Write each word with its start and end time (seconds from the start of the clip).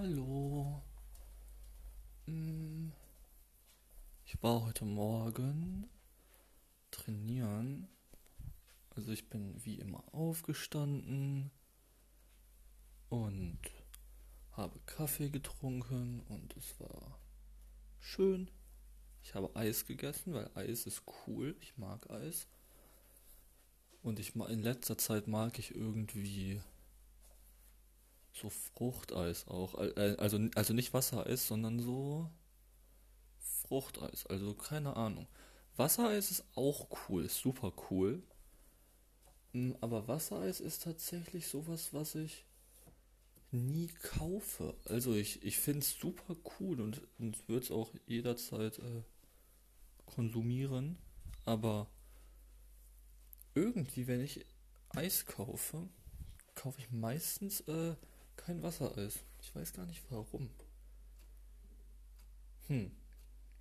Hallo. 0.00 0.80
Hm, 2.26 2.92
Ich 4.26 4.40
war 4.40 4.62
heute 4.64 4.84
Morgen 4.84 5.90
trainieren. 6.92 7.88
Also 8.90 9.10
ich 9.10 9.28
bin 9.28 9.56
wie 9.64 9.80
immer 9.80 10.04
aufgestanden 10.14 11.50
und 13.08 13.58
habe 14.52 14.78
Kaffee 14.86 15.30
getrunken 15.30 16.20
und 16.28 16.56
es 16.56 16.78
war 16.78 17.18
schön. 17.98 18.52
Ich 19.24 19.34
habe 19.34 19.50
Eis 19.56 19.84
gegessen, 19.84 20.32
weil 20.32 20.48
Eis 20.54 20.86
ist 20.86 21.02
cool. 21.26 21.56
Ich 21.60 21.76
mag 21.76 22.08
Eis. 22.08 22.46
Und 24.04 24.20
ich 24.20 24.36
in 24.36 24.62
letzter 24.62 24.96
Zeit 24.96 25.26
mag 25.26 25.58
ich 25.58 25.74
irgendwie 25.74 26.60
so 28.38 28.50
Fruchteis 28.50 29.46
auch. 29.48 29.74
Äh, 29.78 30.16
Also, 30.18 30.38
also 30.54 30.74
nicht 30.74 30.94
Wassereis, 30.94 31.46
sondern 31.48 31.80
so 31.80 32.30
Fruchteis. 33.66 34.26
Also 34.26 34.54
keine 34.54 34.96
Ahnung. 34.96 35.26
Wassereis 35.76 36.30
ist 36.30 36.44
auch 36.54 36.88
cool, 37.08 37.28
super 37.28 37.72
cool. 37.90 38.22
Mm, 39.52 39.72
Aber 39.82 40.08
Wassereis 40.08 40.60
ist 40.60 40.82
tatsächlich 40.84 41.46
sowas, 41.48 41.92
was 41.92 42.14
ich 42.14 42.44
nie 43.50 43.88
kaufe. 44.02 44.74
Also 44.84 45.14
ich, 45.14 45.42
ich 45.44 45.58
finde 45.58 45.80
es 45.80 45.98
super 45.98 46.36
cool 46.60 46.80
und, 46.80 47.02
und 47.18 47.46
würde 47.48 47.64
es 47.64 47.70
auch 47.70 47.92
jederzeit 48.06 48.78
äh, 48.78 49.02
konsumieren. 50.06 50.98
Aber 51.44 51.88
irgendwie, 53.54 54.06
wenn 54.06 54.20
ich 54.20 54.44
Eis 54.90 55.26
kaufe, 55.26 55.88
kaufe 56.54 56.80
ich 56.80 56.90
meistens 56.90 57.60
äh, 57.62 57.94
kein 58.48 58.62
Wassereis. 58.62 59.18
Ich 59.42 59.54
weiß 59.54 59.74
gar 59.74 59.84
nicht 59.84 60.02
warum. 60.08 60.48
Hm, 62.68 62.90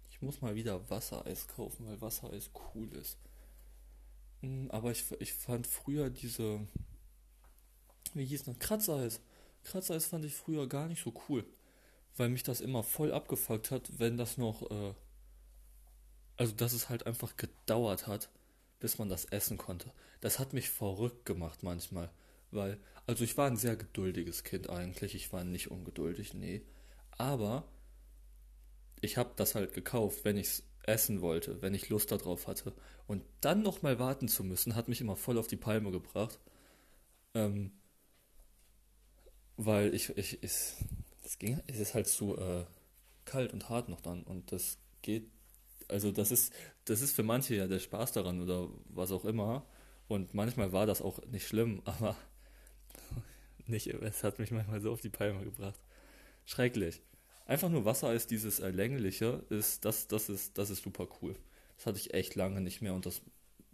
ich 0.09 0.21
muss 0.21 0.39
mal 0.39 0.55
wieder 0.55 0.89
Wassereis 0.89 1.45
kaufen, 1.49 1.85
weil 1.85 1.99
Wassereis 1.99 2.51
cool 2.73 2.87
ist. 2.93 3.17
Hm, 4.39 4.71
Aber 4.71 4.91
ich, 4.91 5.03
ich 5.19 5.33
fand 5.33 5.67
früher 5.67 6.09
diese, 6.09 6.65
wie 8.13 8.23
hieß 8.23 8.45
das, 8.45 8.59
Kratzeis. 8.59 9.19
Kratzeis 9.65 10.05
fand 10.05 10.23
ich 10.23 10.33
früher 10.33 10.69
gar 10.69 10.87
nicht 10.87 11.03
so 11.03 11.13
cool, 11.27 11.45
weil 12.15 12.29
mich 12.29 12.43
das 12.43 12.61
immer 12.61 12.81
voll 12.81 13.11
abgefuckt 13.11 13.71
hat, 13.71 13.99
wenn 13.99 14.15
das 14.15 14.37
noch, 14.37 14.71
äh, 14.71 14.93
also 16.37 16.53
dass 16.53 16.71
es 16.71 16.87
halt 16.87 17.05
einfach 17.05 17.35
gedauert 17.35 18.07
hat, 18.07 18.29
bis 18.79 18.99
man 18.99 19.09
das 19.09 19.25
essen 19.25 19.57
konnte. 19.57 19.91
Das 20.21 20.39
hat 20.39 20.53
mich 20.53 20.69
verrückt 20.69 21.25
gemacht 21.25 21.61
manchmal, 21.61 22.09
weil, 22.51 22.79
also 23.05 23.23
ich 23.23 23.37
war 23.37 23.47
ein 23.47 23.57
sehr 23.57 23.75
geduldiges 23.75 24.43
Kind 24.43 24.69
eigentlich, 24.69 25.15
ich 25.15 25.31
war 25.33 25.43
nicht 25.43 25.71
ungeduldig, 25.71 26.33
nee, 26.33 26.61
aber 27.11 27.67
ich 29.01 29.17
habe 29.17 29.31
das 29.35 29.55
halt 29.55 29.73
gekauft, 29.73 30.25
wenn 30.25 30.37
ich 30.37 30.47
es 30.47 30.63
essen 30.83 31.21
wollte, 31.21 31.61
wenn 31.61 31.73
ich 31.73 31.89
Lust 31.89 32.11
darauf 32.11 32.47
hatte. 32.47 32.73
Und 33.07 33.23
dann 33.41 33.61
nochmal 33.61 33.99
warten 33.99 34.27
zu 34.27 34.43
müssen, 34.43 34.75
hat 34.75 34.87
mich 34.87 35.01
immer 35.01 35.15
voll 35.15 35.37
auf 35.37 35.47
die 35.47 35.57
Palme 35.57 35.91
gebracht. 35.91 36.39
Ähm, 37.33 37.71
weil 39.57 39.93
ich, 39.93 40.15
ich, 40.17 40.39
es, 40.41 40.77
es 41.23 41.37
ging, 41.39 41.61
es 41.67 41.79
ist 41.79 41.93
halt 41.93 42.07
zu 42.07 42.37
äh, 42.37 42.65
kalt 43.25 43.53
und 43.53 43.69
hart 43.69 43.89
noch 43.89 44.01
dann. 44.01 44.23
Und 44.23 44.51
das 44.51 44.77
geht, 45.01 45.29
also 45.87 46.11
das 46.11 46.31
ist, 46.31 46.53
das 46.85 47.01
ist 47.01 47.15
für 47.15 47.23
manche 47.23 47.55
ja 47.55 47.67
der 47.67 47.79
Spaß 47.79 48.13
daran 48.13 48.41
oder 48.41 48.69
was 48.89 49.11
auch 49.11 49.25
immer. 49.25 49.65
Und 50.07 50.33
manchmal 50.33 50.71
war 50.71 50.85
das 50.85 51.01
auch 51.01 51.23
nicht 51.27 51.47
schlimm, 51.47 51.81
aber 51.85 52.15
nicht, 53.69 53.87
es 53.87 54.23
hat 54.23 54.39
mich 54.39 54.51
manchmal 54.51 54.81
so 54.81 54.91
auf 54.91 55.01
die 55.01 55.09
Palme 55.09 55.43
gebracht. 55.43 55.79
Schrecklich. 56.45 57.01
Einfach 57.45 57.69
nur 57.69 57.85
Wassereis, 57.85 58.27
dieses 58.27 58.59
äh, 58.59 58.69
längliche, 58.71 59.43
ist, 59.49 59.85
das, 59.85 60.07
das 60.07 60.29
ist, 60.29 60.57
das 60.57 60.69
ist 60.69 60.83
super 60.83 61.07
cool. 61.21 61.35
Das 61.77 61.85
hatte 61.85 61.97
ich 61.97 62.13
echt 62.13 62.35
lange 62.35 62.61
nicht 62.61 62.81
mehr 62.81 62.93
und 62.93 63.05
das 63.05 63.21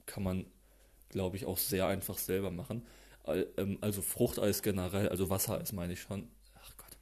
kann 0.06 0.24
man, 0.24 0.46
glaube 1.09 1.38
ich, 1.38 1.46
auch 1.46 1.58
sehr 1.58 1.88
einfach 1.88 2.18
selber 2.18 2.52
machen. 2.52 2.86
Ähm, 3.26 3.78
Also 3.82 4.02
Fruchteis 4.02 4.62
generell, 4.62 5.09
also 5.09 5.30
Wassereis 5.30 5.72
meine 5.72 5.94
ich 5.94 6.02
schon. 6.02 6.30
Ach 6.62 6.78
Gott. 6.78 6.98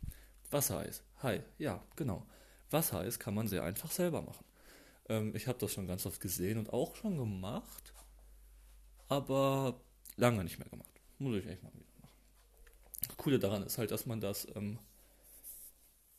Wassereis. 0.49 1.03
Hi, 1.23 1.41
ja, 1.57 1.83
genau. 1.95 2.25
Wassereis 2.69 3.19
kann 3.19 3.33
man 3.33 3.47
sehr 3.47 3.63
einfach 3.63 3.91
selber 3.91 4.21
machen. 4.21 4.45
Ähm, 5.09 5.35
ich 5.35 5.47
habe 5.47 5.59
das 5.59 5.73
schon 5.73 5.87
ganz 5.87 6.05
oft 6.05 6.21
gesehen 6.21 6.57
und 6.57 6.71
auch 6.71 6.95
schon 6.95 7.17
gemacht, 7.17 7.93
aber 9.09 9.81
lange 10.15 10.43
nicht 10.43 10.59
mehr 10.59 10.69
gemacht. 10.69 11.01
Muss 11.19 11.35
ich 11.35 11.47
echt 11.47 11.63
mal 11.63 11.73
wieder 11.73 11.90
Coole 13.21 13.37
daran 13.37 13.61
ist 13.61 13.77
halt, 13.77 13.91
dass 13.91 14.07
man 14.07 14.19
das 14.19 14.47
ähm, 14.55 14.79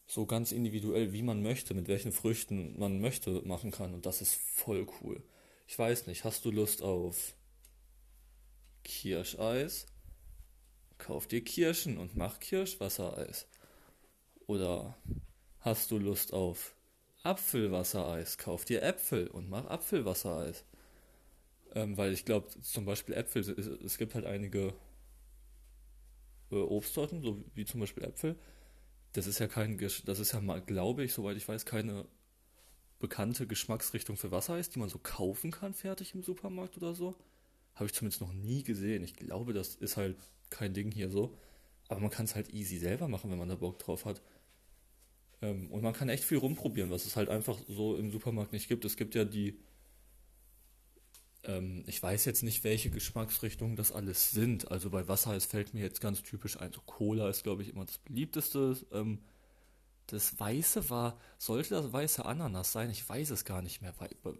so 0.06 0.24
ganz 0.24 0.52
individuell, 0.52 1.12
wie 1.12 1.22
man 1.22 1.42
möchte, 1.42 1.74
mit 1.74 1.88
welchen 1.88 2.12
Früchten 2.12 2.78
man 2.78 3.00
möchte, 3.00 3.42
machen 3.44 3.72
kann. 3.72 3.92
Und 3.92 4.06
das 4.06 4.22
ist 4.22 4.36
voll 4.36 4.86
cool. 5.00 5.20
Ich 5.66 5.76
weiß 5.76 6.06
nicht, 6.06 6.22
hast 6.22 6.44
du 6.44 6.52
Lust 6.52 6.80
auf 6.80 7.34
Kirscheis? 8.84 9.86
Kauf 10.98 11.26
dir 11.26 11.42
Kirschen 11.42 11.98
und 11.98 12.16
mach 12.16 12.38
Kirschwassereis. 12.38 13.48
Oder 14.46 14.96
hast 15.58 15.90
du 15.90 15.98
Lust 15.98 16.32
auf 16.32 16.76
Apfelwassereis? 17.24 18.38
Kauf 18.38 18.64
dir 18.64 18.80
Äpfel 18.82 19.26
und 19.26 19.50
mach 19.50 19.66
Apfelwassereis. 19.66 20.64
Ähm, 21.74 21.96
weil 21.96 22.12
ich 22.12 22.24
glaube, 22.24 22.46
zum 22.60 22.84
Beispiel 22.84 23.16
Äpfel, 23.16 23.42
es, 23.42 23.48
es 23.48 23.98
gibt 23.98 24.14
halt 24.14 24.24
einige 24.24 24.72
äh, 26.52 26.56
Obstsorten, 26.56 27.22
so 27.22 27.44
wie 27.54 27.64
zum 27.64 27.80
Beispiel 27.80 28.04
Äpfel. 28.04 28.36
Das 29.12 29.26
ist 29.26 29.38
ja 29.40 29.48
kein, 29.48 29.78
das 29.78 30.18
ist 30.18 30.32
ja 30.32 30.40
mal, 30.40 30.60
glaube 30.62 31.04
ich, 31.04 31.12
soweit 31.12 31.36
ich 31.36 31.46
weiß, 31.46 31.66
keine 31.66 32.06
bekannte 32.98 33.46
Geschmacksrichtung 33.46 34.16
für 34.16 34.30
Wassereis, 34.30 34.70
die 34.70 34.78
man 34.78 34.88
so 34.88 34.98
kaufen 34.98 35.50
kann, 35.50 35.74
fertig 35.74 36.14
im 36.14 36.22
Supermarkt 36.22 36.76
oder 36.76 36.94
so. 36.94 37.16
Habe 37.74 37.86
ich 37.86 37.94
zumindest 37.94 38.20
noch 38.20 38.32
nie 38.32 38.62
gesehen. 38.62 39.02
Ich 39.02 39.16
glaube, 39.16 39.52
das 39.52 39.74
ist 39.74 39.96
halt 39.96 40.16
kein 40.50 40.72
Ding 40.72 40.92
hier 40.92 41.10
so. 41.10 41.36
Aber 41.88 42.00
man 42.00 42.10
kann 42.10 42.26
es 42.26 42.34
halt 42.34 42.54
easy 42.54 42.78
selber 42.78 43.08
machen, 43.08 43.30
wenn 43.30 43.38
man 43.38 43.48
da 43.48 43.56
Bock 43.56 43.78
drauf 43.78 44.04
hat. 44.04 44.22
Ähm, 45.42 45.70
und 45.70 45.82
man 45.82 45.92
kann 45.92 46.08
echt 46.08 46.24
viel 46.24 46.38
rumprobieren, 46.38 46.90
was 46.90 47.04
es 47.04 47.16
halt 47.16 47.28
einfach 47.28 47.58
so 47.68 47.96
im 47.96 48.10
Supermarkt 48.10 48.52
nicht 48.52 48.68
gibt. 48.68 48.84
Es 48.84 48.96
gibt 48.96 49.14
ja 49.14 49.24
die, 49.24 49.58
ähm, 51.44 51.84
ich 51.86 52.02
weiß 52.02 52.24
jetzt 52.24 52.42
nicht, 52.42 52.64
welche 52.64 52.90
Geschmacksrichtungen 52.90 53.76
das 53.76 53.92
alles 53.92 54.30
sind. 54.32 54.70
Also 54.70 54.90
bei 54.90 55.08
Wassereis 55.08 55.46
fällt 55.46 55.74
mir 55.74 55.80
jetzt 55.82 56.00
ganz 56.00 56.22
typisch 56.22 56.58
ein. 56.60 56.72
So 56.72 56.80
Cola 56.86 57.28
ist, 57.28 57.42
glaube 57.42 57.62
ich, 57.62 57.70
immer 57.70 57.84
das 57.84 57.98
beliebteste. 57.98 58.76
Ähm, 58.92 59.20
das 60.08 60.38
Weiße 60.38 60.90
war, 60.90 61.18
sollte 61.38 61.70
das 61.70 61.92
weiße 61.92 62.24
Ananas 62.26 62.72
sein? 62.72 62.90
Ich 62.90 63.08
weiß 63.08 63.30
es 63.30 63.44
gar 63.44 63.62
nicht 63.62 63.82
mehr. 63.82 63.94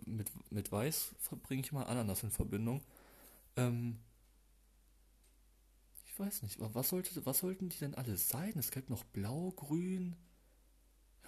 Mit, 0.07 0.31
mit 0.51 0.73
Weiß 0.73 1.15
bringe 1.43 1.63
ich 1.63 1.73
mal 1.73 1.85
Ananas 1.85 2.23
in 2.25 2.31
Verbindung. 2.31 2.83
Ähm, 3.57 3.99
ich 6.07 6.17
weiß 6.19 6.43
nicht, 6.43 6.61
wa- 6.61 6.71
was 6.75 6.91
sollte, 6.91 7.27
was 7.27 7.39
sollten 7.39 7.69
die 7.69 7.79
denn 7.79 7.95
alle 7.97 8.17
sein? 8.17 8.53
Es 8.57 8.71
gibt 8.71 8.89
noch 8.91 9.03
Blau, 9.05 9.51
Grün. 9.51 10.15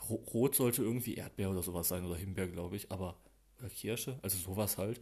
Ro 0.08 0.14
Rot 0.32 0.54
sollte 0.54 0.82
irgendwie 0.82 1.14
Erdbeer 1.16 1.50
oder 1.50 1.62
sowas 1.62 1.88
sein 1.88 2.04
oder 2.04 2.16
Himbeer, 2.16 2.48
glaube 2.48 2.76
ich, 2.76 2.90
aber 2.92 3.16
oder 3.58 3.68
Kirsche, 3.70 4.18
also 4.22 4.36
sowas 4.38 4.78
halt. 4.78 5.00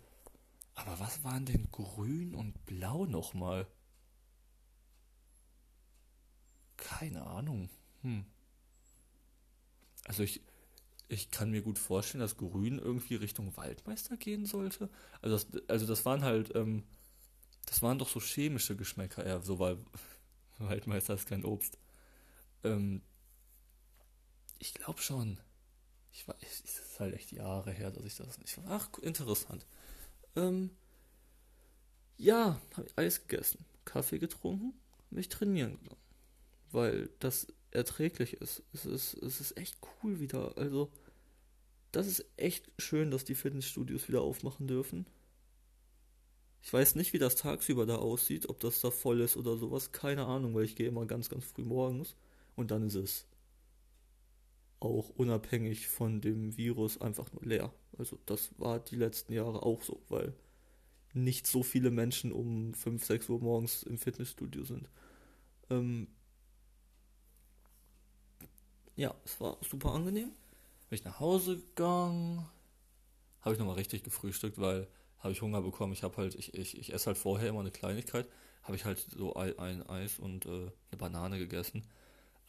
Aber 0.74 0.98
was 1.00 1.22
waren 1.24 1.46
denn 1.46 1.70
Grün 1.70 2.34
und 2.34 2.64
Blau 2.64 3.06
nochmal? 3.06 3.66
Keine 6.76 7.26
Ahnung. 7.26 7.68
Hm. 8.02 8.24
Also 10.04 10.22
ich, 10.22 10.42
ich 11.08 11.30
kann 11.30 11.50
mir 11.50 11.62
gut 11.62 11.78
vorstellen, 11.78 12.20
dass 12.20 12.36
Grün 12.36 12.78
irgendwie 12.78 13.14
Richtung 13.14 13.56
Waldmeister 13.56 14.16
gehen 14.16 14.46
sollte. 14.46 14.88
Also 15.20 15.36
das, 15.36 15.68
also 15.68 15.86
das 15.86 16.04
waren 16.04 16.22
halt, 16.22 16.54
ähm, 16.54 16.84
das 17.66 17.82
waren 17.82 17.98
doch 17.98 18.08
so 18.08 18.20
chemische 18.20 18.76
Geschmäcker 18.76 19.24
eher, 19.24 19.42
so 19.42 19.58
weil 19.58 19.78
Waldmeister 20.58 21.14
ist 21.14 21.28
kein 21.28 21.44
Obst. 21.44 21.78
Ähm, 22.64 23.02
ich 24.58 24.74
glaube 24.74 25.00
schon. 25.02 25.38
Ich 26.12 26.28
weiß, 26.28 26.36
es 26.42 26.78
ist 26.78 27.00
halt 27.00 27.14
echt 27.14 27.32
Jahre 27.32 27.72
her, 27.72 27.90
dass 27.90 28.04
ich 28.04 28.16
das 28.16 28.38
nicht. 28.38 28.58
Ach, 28.68 28.88
interessant. 28.98 29.66
Ähm, 30.36 30.70
ja, 32.16 32.60
habe 32.76 32.86
ich 32.86 32.98
Eis 32.98 33.26
gegessen, 33.26 33.64
Kaffee 33.84 34.18
getrunken, 34.18 34.74
mich 35.10 35.28
trainieren 35.28 35.78
gegangen, 35.78 36.00
weil 36.70 37.10
das 37.18 37.48
erträglich 37.70 38.34
ist. 38.34 38.62
Es 38.72 38.84
ist, 38.86 39.14
es 39.14 39.40
ist 39.40 39.56
echt 39.56 39.76
cool 40.02 40.20
wieder. 40.20 40.56
Also, 40.56 40.90
das 41.90 42.06
ist 42.06 42.24
echt 42.36 42.70
schön, 42.78 43.10
dass 43.10 43.24
die 43.24 43.34
Fitnessstudios 43.34 44.08
wieder 44.08 44.22
aufmachen 44.22 44.66
dürfen. 44.66 45.06
Ich 46.62 46.72
weiß 46.72 46.94
nicht, 46.94 47.12
wie 47.12 47.18
das 47.18 47.36
tagsüber 47.36 47.86
da 47.86 47.96
aussieht, 47.96 48.48
ob 48.48 48.60
das 48.60 48.80
da 48.80 48.90
voll 48.90 49.20
ist 49.20 49.36
oder 49.36 49.56
sowas. 49.56 49.90
Keine 49.92 50.26
Ahnung, 50.26 50.54
weil 50.54 50.64
ich 50.64 50.76
gehe 50.76 50.88
immer 50.88 51.06
ganz, 51.06 51.28
ganz 51.28 51.44
früh 51.44 51.64
morgens 51.64 52.14
und 52.54 52.70
dann 52.70 52.86
ist 52.86 52.94
es 52.94 53.26
auch 54.88 55.10
unabhängig 55.10 55.88
von 55.88 56.20
dem 56.20 56.56
Virus 56.56 57.00
einfach 57.00 57.32
nur 57.32 57.42
leer. 57.44 57.72
Also 57.98 58.18
das 58.26 58.50
war 58.58 58.80
die 58.80 58.96
letzten 58.96 59.32
Jahre 59.32 59.62
auch 59.62 59.82
so, 59.82 60.02
weil 60.08 60.34
nicht 61.14 61.46
so 61.46 61.62
viele 61.62 61.90
Menschen 61.90 62.32
um 62.32 62.74
5, 62.74 63.04
6 63.04 63.28
Uhr 63.28 63.40
morgens 63.40 63.82
im 63.82 63.98
Fitnessstudio 63.98 64.64
sind. 64.64 64.88
Ähm, 65.70 66.08
ja, 68.96 69.14
es 69.24 69.40
war 69.40 69.58
super 69.62 69.92
angenehm. 69.92 70.30
Bin 70.88 70.98
ich 70.98 71.04
nach 71.04 71.20
Hause 71.20 71.56
gegangen, 71.56 72.46
habe 73.40 73.54
ich 73.54 73.58
nochmal 73.58 73.76
richtig 73.76 74.04
gefrühstückt, 74.04 74.58
weil 74.58 74.86
habe 75.18 75.32
ich 75.32 75.42
Hunger 75.42 75.62
bekommen. 75.62 75.92
Ich 75.92 76.02
habe 76.02 76.16
halt, 76.16 76.34
ich, 76.34 76.54
ich, 76.54 76.78
ich 76.78 76.92
esse 76.92 77.06
halt 77.06 77.18
vorher 77.18 77.48
immer 77.48 77.60
eine 77.60 77.70
Kleinigkeit. 77.70 78.28
Habe 78.62 78.76
ich 78.76 78.84
halt 78.84 78.98
so 78.98 79.34
ein, 79.34 79.86
Eis 79.88 80.18
und 80.18 80.46
äh, 80.46 80.70
eine 80.90 80.98
Banane 80.98 81.38
gegessen. 81.38 81.84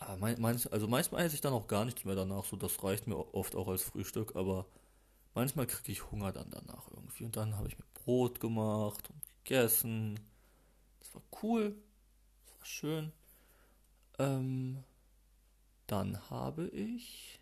Aber 0.08 0.18
mein, 0.18 0.40
mein, 0.40 0.60
also 0.72 0.88
manchmal 0.88 1.26
esse 1.26 1.36
ich 1.36 1.42
dann 1.42 1.54
auch 1.54 1.68
gar 1.68 1.86
nichts 1.86 2.06
mehr 2.06 2.16
danach, 2.16 2.46
so 2.46 2.56
das 2.56 2.84
reicht 2.84 3.08
mir 3.08 3.18
oft 3.34 3.56
auch 3.56 3.68
als 3.68 3.84
Frühstück, 3.84 4.36
aber 4.36 4.66
manchmal 5.34 5.68
kriege 5.68 5.92
ich 5.92 6.12
Hunger 6.12 6.32
dann 6.32 6.50
danach 6.50 6.90
irgendwie. 6.92 7.26
Und 7.26 7.36
dann 7.36 7.56
habe 7.58 7.68
ich 7.68 7.78
mir 7.78 7.86
Brot 7.94 8.40
gemacht 8.40 9.10
und 9.10 9.22
gegessen. 9.44 10.20
Das 11.00 11.14
war 11.16 11.22
cool. 11.42 11.76
Das 12.46 12.60
war 12.60 12.66
schön. 12.66 13.12
Ähm, 14.20 14.84
dann 15.88 16.30
habe 16.30 16.68
ich. 16.68 17.40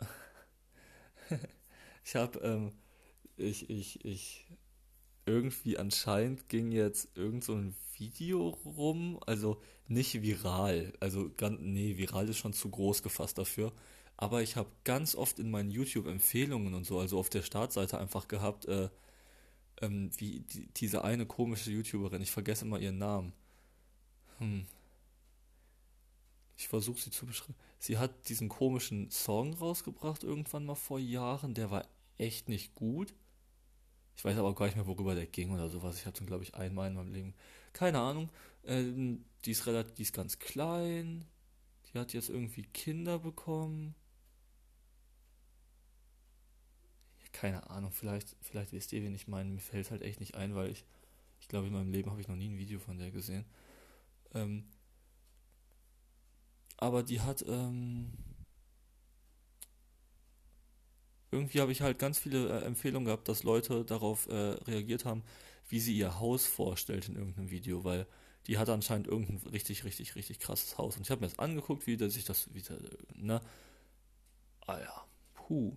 ich 2.04 2.14
habe, 2.16 2.38
ähm, 2.40 2.72
ich, 3.36 3.70
ich, 3.70 4.04
ich, 4.04 4.46
irgendwie 5.26 5.78
anscheinend 5.78 6.48
ging 6.48 6.70
jetzt 6.72 7.16
irgend 7.16 7.44
so 7.44 7.54
ein 7.54 7.74
Video 7.98 8.48
rum, 8.64 9.20
also 9.26 9.60
nicht 9.88 10.22
viral, 10.22 10.92
also 11.00 11.30
ganz, 11.36 11.60
nee, 11.60 11.96
viral 11.96 12.28
ist 12.28 12.38
schon 12.38 12.52
zu 12.52 12.70
groß 12.70 13.02
gefasst 13.02 13.38
dafür, 13.38 13.72
aber 14.16 14.42
ich 14.42 14.56
habe 14.56 14.70
ganz 14.84 15.14
oft 15.14 15.38
in 15.38 15.50
meinen 15.50 15.70
YouTube-Empfehlungen 15.70 16.74
und 16.74 16.84
so, 16.84 16.98
also 16.98 17.18
auf 17.18 17.30
der 17.30 17.42
Startseite 17.42 17.98
einfach 17.98 18.28
gehabt, 18.28 18.66
äh, 18.66 18.88
ähm, 19.82 20.10
wie 20.16 20.40
die, 20.40 20.66
diese 20.74 21.04
eine 21.04 21.26
komische 21.26 21.70
YouTuberin, 21.70 22.22
ich 22.22 22.30
vergesse 22.30 22.64
immer 22.64 22.78
ihren 22.78 22.98
Namen. 22.98 23.32
Hm. 24.38 24.66
Ich 26.56 26.68
versuche 26.68 27.00
sie 27.00 27.10
zu 27.10 27.26
beschreiben. 27.26 27.56
Sie 27.78 27.98
hat 27.98 28.28
diesen 28.28 28.48
komischen 28.48 29.10
Song 29.10 29.54
rausgebracht 29.54 30.22
irgendwann 30.22 30.64
mal 30.64 30.76
vor 30.76 30.98
Jahren, 30.98 31.54
der 31.54 31.70
war 31.70 31.84
echt 32.16 32.48
nicht 32.48 32.74
gut. 32.74 33.12
Ich 34.16 34.24
weiß 34.24 34.38
aber 34.38 34.54
gar 34.54 34.66
nicht 34.66 34.76
mehr, 34.76 34.86
worüber 34.86 35.14
der 35.14 35.26
ging 35.26 35.50
oder 35.50 35.68
sowas. 35.68 35.98
Ich 35.98 36.06
habe 36.06 36.16
den, 36.16 36.26
glaube 36.26 36.44
ich, 36.44 36.54
einmal 36.54 36.88
in 36.88 36.94
meinem 36.94 37.12
Leben. 37.12 37.34
Keine 37.74 38.00
Ahnung. 38.00 38.30
Ähm, 38.64 39.26
die 39.44 39.50
ist 39.50 39.66
relativ, 39.66 39.94
die 39.96 40.02
ist 40.02 40.14
ganz 40.14 40.38
klein. 40.38 41.26
Die 41.92 41.98
hat 41.98 42.14
jetzt 42.14 42.30
irgendwie 42.30 42.62
Kinder 42.62 43.18
bekommen. 43.18 43.94
keine 47.34 47.68
Ahnung, 47.68 47.90
vielleicht, 47.92 48.36
vielleicht 48.40 48.72
wisst 48.72 48.92
ihr, 48.92 49.02
wen 49.02 49.14
ich 49.14 49.28
meine. 49.28 49.50
Mir 49.50 49.60
fällt 49.60 49.90
halt 49.90 50.02
echt 50.02 50.20
nicht 50.20 50.36
ein, 50.36 50.54
weil 50.54 50.70
ich, 50.70 50.84
ich 51.40 51.48
glaube, 51.48 51.66
in 51.66 51.72
meinem 51.74 51.90
Leben 51.90 52.10
habe 52.10 52.20
ich 52.20 52.28
noch 52.28 52.36
nie 52.36 52.48
ein 52.48 52.56
Video 52.56 52.78
von 52.78 52.96
der 52.96 53.10
gesehen. 53.10 53.44
Ähm, 54.32 54.64
aber 56.76 57.02
die 57.02 57.20
hat, 57.20 57.44
ähm, 57.46 58.12
irgendwie 61.30 61.60
habe 61.60 61.72
ich 61.72 61.82
halt 61.82 61.98
ganz 61.98 62.18
viele 62.18 62.48
äh, 62.48 62.64
Empfehlungen 62.64 63.06
gehabt, 63.06 63.28
dass 63.28 63.42
Leute 63.42 63.84
darauf 63.84 64.28
äh, 64.28 64.34
reagiert 64.66 65.04
haben, 65.04 65.22
wie 65.68 65.80
sie 65.80 65.96
ihr 65.96 66.18
Haus 66.20 66.46
vorstellt 66.46 67.08
in 67.08 67.16
irgendeinem 67.16 67.50
Video, 67.50 67.84
weil 67.84 68.06
die 68.46 68.58
hat 68.58 68.68
anscheinend 68.68 69.06
irgendein 69.06 69.38
richtig, 69.50 69.84
richtig, 69.84 70.16
richtig 70.16 70.38
krasses 70.38 70.76
Haus. 70.76 70.96
Und 70.96 71.02
ich 71.02 71.10
habe 71.10 71.22
mir 71.22 71.28
das 71.28 71.38
angeguckt, 71.38 71.86
wie 71.86 71.96
sich 72.10 72.24
das 72.24 72.52
wieder, 72.52 72.78
ne? 73.14 73.40
Ah 74.66 74.78
ja, 74.78 75.04
puh. 75.34 75.76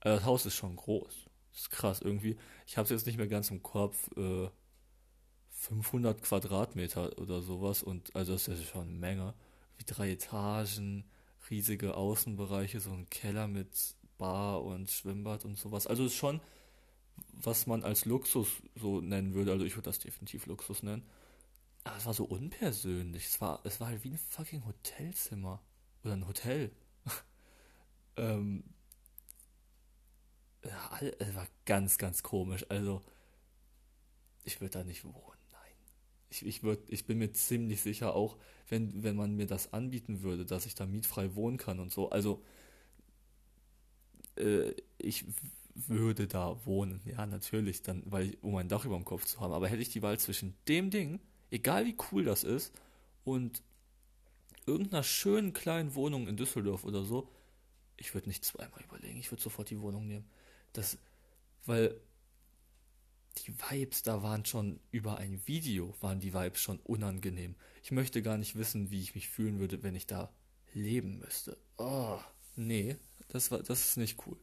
Also 0.00 0.16
das 0.16 0.24
Haus 0.24 0.46
ist 0.46 0.54
schon 0.54 0.76
groß. 0.76 1.28
Das 1.52 1.60
ist 1.62 1.70
krass 1.70 2.00
irgendwie. 2.00 2.36
Ich 2.66 2.78
habe 2.78 2.84
es 2.84 2.90
jetzt 2.90 3.06
nicht 3.06 3.18
mehr 3.18 3.28
ganz 3.28 3.50
im 3.50 3.62
Kopf. 3.62 4.10
Äh, 4.16 4.48
500 5.50 6.22
Quadratmeter 6.22 7.18
oder 7.18 7.40
sowas. 7.40 7.82
Und 7.82 8.14
also 8.16 8.32
das 8.32 8.48
ist 8.48 8.60
ja 8.60 8.66
schon 8.66 8.88
eine 8.88 8.98
Menge. 8.98 9.34
Wie 9.76 9.84
drei 9.84 10.10
Etagen, 10.12 11.04
riesige 11.50 11.94
Außenbereiche, 11.94 12.80
so 12.80 12.90
ein 12.90 13.08
Keller 13.10 13.48
mit 13.48 13.68
Bar 14.18 14.64
und 14.64 14.90
Schwimmbad 14.90 15.44
und 15.44 15.56
sowas. 15.56 15.86
Also 15.86 16.06
ist 16.06 16.14
schon, 16.14 16.40
was 17.32 17.66
man 17.66 17.82
als 17.82 18.04
Luxus 18.04 18.48
so 18.74 19.00
nennen 19.00 19.34
würde. 19.34 19.52
Also 19.52 19.64
ich 19.64 19.76
würde 19.76 19.90
das 19.90 19.98
definitiv 19.98 20.46
Luxus 20.46 20.82
nennen. 20.82 21.02
Aber 21.84 21.96
es 21.96 22.06
war 22.06 22.14
so 22.14 22.24
unpersönlich. 22.24 23.26
Es 23.26 23.40
war, 23.40 23.60
es 23.64 23.80
war 23.80 23.88
halt 23.88 24.04
wie 24.04 24.10
ein 24.10 24.18
fucking 24.18 24.64
Hotelzimmer. 24.64 25.60
Oder 26.04 26.14
ein 26.14 26.26
Hotel. 26.26 26.70
ähm, 28.16 28.64
ja, 30.64 31.00
es 31.18 31.34
war 31.34 31.46
ganz, 31.64 31.98
ganz 31.98 32.22
komisch. 32.22 32.66
Also, 32.68 33.02
ich 34.44 34.60
würde 34.60 34.78
da 34.78 34.84
nicht 34.84 35.04
wohnen. 35.04 35.38
Nein. 35.50 35.72
Ich, 36.30 36.46
ich, 36.46 36.62
würd, 36.62 36.88
ich 36.88 37.06
bin 37.06 37.18
mir 37.18 37.32
ziemlich 37.32 37.80
sicher, 37.82 38.14
auch 38.14 38.36
wenn, 38.68 39.02
wenn 39.02 39.16
man 39.16 39.34
mir 39.36 39.46
das 39.46 39.72
anbieten 39.72 40.22
würde, 40.22 40.46
dass 40.46 40.66
ich 40.66 40.74
da 40.74 40.86
mietfrei 40.86 41.34
wohnen 41.34 41.56
kann 41.56 41.80
und 41.80 41.92
so. 41.92 42.10
Also, 42.10 42.42
äh, 44.36 44.74
ich 44.98 45.24
würde 45.74 46.26
da 46.26 46.64
wohnen. 46.64 47.00
Ja, 47.04 47.26
natürlich, 47.26 47.82
dann, 47.82 48.02
weil 48.06 48.36
um 48.42 48.56
ein 48.56 48.68
Dach 48.68 48.84
über 48.84 48.96
dem 48.96 49.04
Kopf 49.04 49.24
zu 49.24 49.40
haben. 49.40 49.52
Aber 49.52 49.68
hätte 49.68 49.82
ich 49.82 49.90
die 49.90 50.02
Wahl 50.02 50.18
zwischen 50.18 50.54
dem 50.68 50.90
Ding, 50.90 51.20
egal 51.50 51.86
wie 51.86 51.96
cool 52.10 52.24
das 52.24 52.44
ist, 52.44 52.72
und 53.24 53.62
irgendeiner 54.66 55.02
schönen 55.02 55.52
kleinen 55.52 55.94
Wohnung 55.94 56.28
in 56.28 56.36
Düsseldorf 56.36 56.84
oder 56.84 57.04
so, 57.04 57.28
ich 57.96 58.14
würde 58.14 58.28
nicht 58.28 58.44
zweimal 58.44 58.82
überlegen. 58.82 59.18
Ich 59.18 59.30
würde 59.30 59.42
sofort 59.42 59.70
die 59.70 59.80
Wohnung 59.80 60.06
nehmen. 60.06 60.24
Das, 60.72 60.98
weil 61.66 62.00
die 63.38 63.54
Vibes 63.70 64.02
da 64.02 64.22
waren 64.22 64.44
schon 64.44 64.80
über 64.90 65.18
ein 65.18 65.40
Video, 65.46 65.94
waren 66.00 66.20
die 66.20 66.34
Vibes 66.34 66.60
schon 66.60 66.78
unangenehm. 66.80 67.54
Ich 67.82 67.90
möchte 67.90 68.22
gar 68.22 68.36
nicht 68.36 68.56
wissen, 68.56 68.90
wie 68.90 69.00
ich 69.00 69.14
mich 69.14 69.28
fühlen 69.28 69.58
würde, 69.58 69.82
wenn 69.82 69.94
ich 69.94 70.06
da 70.06 70.30
leben 70.74 71.18
müsste. 71.18 71.56
Oh, 71.78 72.18
nee, 72.56 72.96
das 73.28 73.50
war, 73.50 73.62
das 73.62 73.86
ist 73.86 73.96
nicht 73.96 74.18
cool. 74.26 74.36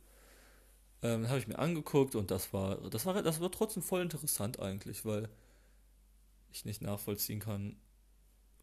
Ähm, 1.01 1.29
habe 1.29 1.39
ich 1.39 1.47
mir 1.47 1.57
angeguckt 1.59 2.15
und 2.15 2.29
das 2.29 2.51
war, 2.53 2.77
das 2.89 3.05
war, 3.05 3.21
das 3.23 3.39
war 3.39 3.51
trotzdem 3.51 3.83
voll 3.83 4.01
interessant 4.01 4.59
eigentlich, 4.59 5.05
weil 5.05 5.29
ich 6.51 6.65
nicht 6.65 6.81
nachvollziehen 6.81 7.39
kann, 7.39 7.77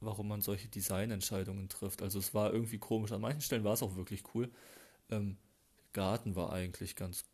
warum 0.00 0.28
man 0.28 0.40
solche 0.42 0.68
Designentscheidungen 0.68 1.68
trifft. 1.68 2.02
Also 2.02 2.18
es 2.18 2.34
war 2.34 2.52
irgendwie 2.52 2.78
komisch. 2.78 3.12
An 3.12 3.20
manchen 3.20 3.40
Stellen 3.40 3.64
war 3.64 3.72
es 3.72 3.82
auch 3.82 3.96
wirklich 3.96 4.22
cool. 4.34 4.50
Ähm, 5.10 5.38
Garten 5.92 6.36
war 6.36 6.52
eigentlich 6.52 6.94
ganz 6.96 7.24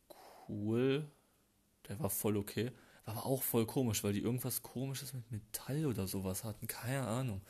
cool. 0.49 1.10
Der 1.88 1.99
war 1.99 2.10
voll 2.10 2.37
okay. 2.37 2.71
War 3.04 3.16
aber 3.16 3.26
auch 3.26 3.42
voll 3.42 3.66
komisch, 3.66 4.04
weil 4.04 4.12
die 4.12 4.21
irgendwas 4.21 4.62
komisches 4.62 5.12
mit 5.12 5.28
Metall 5.32 5.87
oder 5.87 6.06
sowas 6.06 6.44
hatten. 6.44 6.68
Keine 6.68 7.06
Ahnung. 7.06 7.42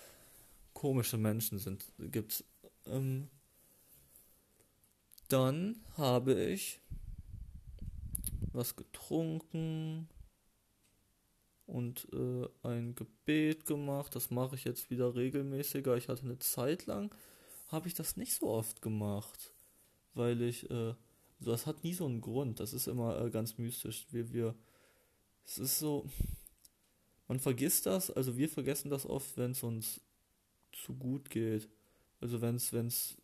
Komische 0.72 1.18
Menschen 1.18 1.58
sind, 1.58 1.92
gibt's. 1.98 2.44
Ähm, 2.86 3.28
dann 5.28 5.76
habe 5.96 6.34
ich 6.34 6.80
was 8.52 8.76
getrunken 8.76 10.08
und 11.66 12.08
äh, 12.12 12.48
ein 12.62 12.94
Gebet 12.94 13.66
gemacht. 13.66 14.14
Das 14.14 14.30
mache 14.30 14.56
ich 14.56 14.64
jetzt 14.64 14.90
wieder 14.90 15.14
regelmäßiger. 15.14 15.96
Ich 15.96 16.08
hatte 16.08 16.24
eine 16.24 16.38
Zeit 16.38 16.86
lang, 16.86 17.14
habe 17.68 17.88
ich 17.88 17.94
das 17.94 18.16
nicht 18.16 18.34
so 18.34 18.48
oft 18.48 18.82
gemacht, 18.82 19.52
weil 20.14 20.42
ich 20.42 20.70
äh, 20.70 20.94
das 21.44 21.66
hat 21.66 21.84
nie 21.84 21.94
so 21.94 22.06
einen 22.06 22.20
Grund. 22.20 22.60
Das 22.60 22.72
ist 22.72 22.86
immer 22.86 23.20
äh, 23.20 23.30
ganz 23.30 23.58
mystisch. 23.58 24.06
Wir, 24.10 24.32
wir, 24.32 24.54
es 25.44 25.58
ist 25.58 25.78
so, 25.78 26.08
man 27.28 27.40
vergisst 27.40 27.86
das, 27.86 28.10
also 28.10 28.36
wir 28.36 28.48
vergessen 28.48 28.90
das 28.90 29.06
oft, 29.06 29.36
wenn 29.36 29.52
es 29.52 29.62
uns 29.62 30.00
zu 30.72 30.94
gut 30.94 31.30
geht. 31.30 31.68
Also 32.20 32.40
wenn 32.40 32.56
es, 32.56 32.72
wenn 32.72 32.86
es, 32.86 33.16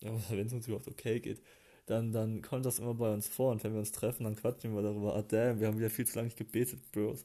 ja, 0.00 0.12
wenn 0.30 0.46
es 0.46 0.52
uns 0.52 0.66
überhaupt 0.66 0.88
okay 0.88 1.20
geht, 1.20 1.42
dann, 1.86 2.12
dann 2.12 2.42
kommt 2.42 2.66
das 2.66 2.78
immer 2.78 2.94
bei 2.94 3.12
uns 3.12 3.28
vor. 3.28 3.52
Und 3.52 3.64
wenn 3.64 3.72
wir 3.72 3.80
uns 3.80 3.92
treffen, 3.92 4.24
dann 4.24 4.36
quatschen 4.36 4.74
wir 4.74 4.82
darüber, 4.82 5.14
ah 5.16 5.22
damn, 5.22 5.60
wir 5.60 5.68
haben 5.68 5.78
wieder 5.78 5.90
viel 5.90 6.06
zu 6.06 6.18
lange 6.18 6.30
gebetet, 6.30 6.80
Bros. 6.92 7.24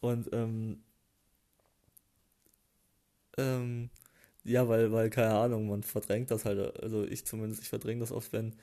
Und, 0.00 0.30
ähm, 0.32 0.82
ähm, 3.36 3.90
ja, 4.44 4.68
weil, 4.68 4.92
weil, 4.92 5.10
keine 5.10 5.34
Ahnung, 5.34 5.68
man 5.68 5.82
verdrängt 5.82 6.30
das 6.30 6.44
halt, 6.44 6.80
also 6.82 7.04
ich 7.04 7.26
zumindest, 7.26 7.62
ich 7.62 7.68
verdränge 7.68 8.00
das 8.00 8.12
oft, 8.12 8.32
wenn, 8.32 8.54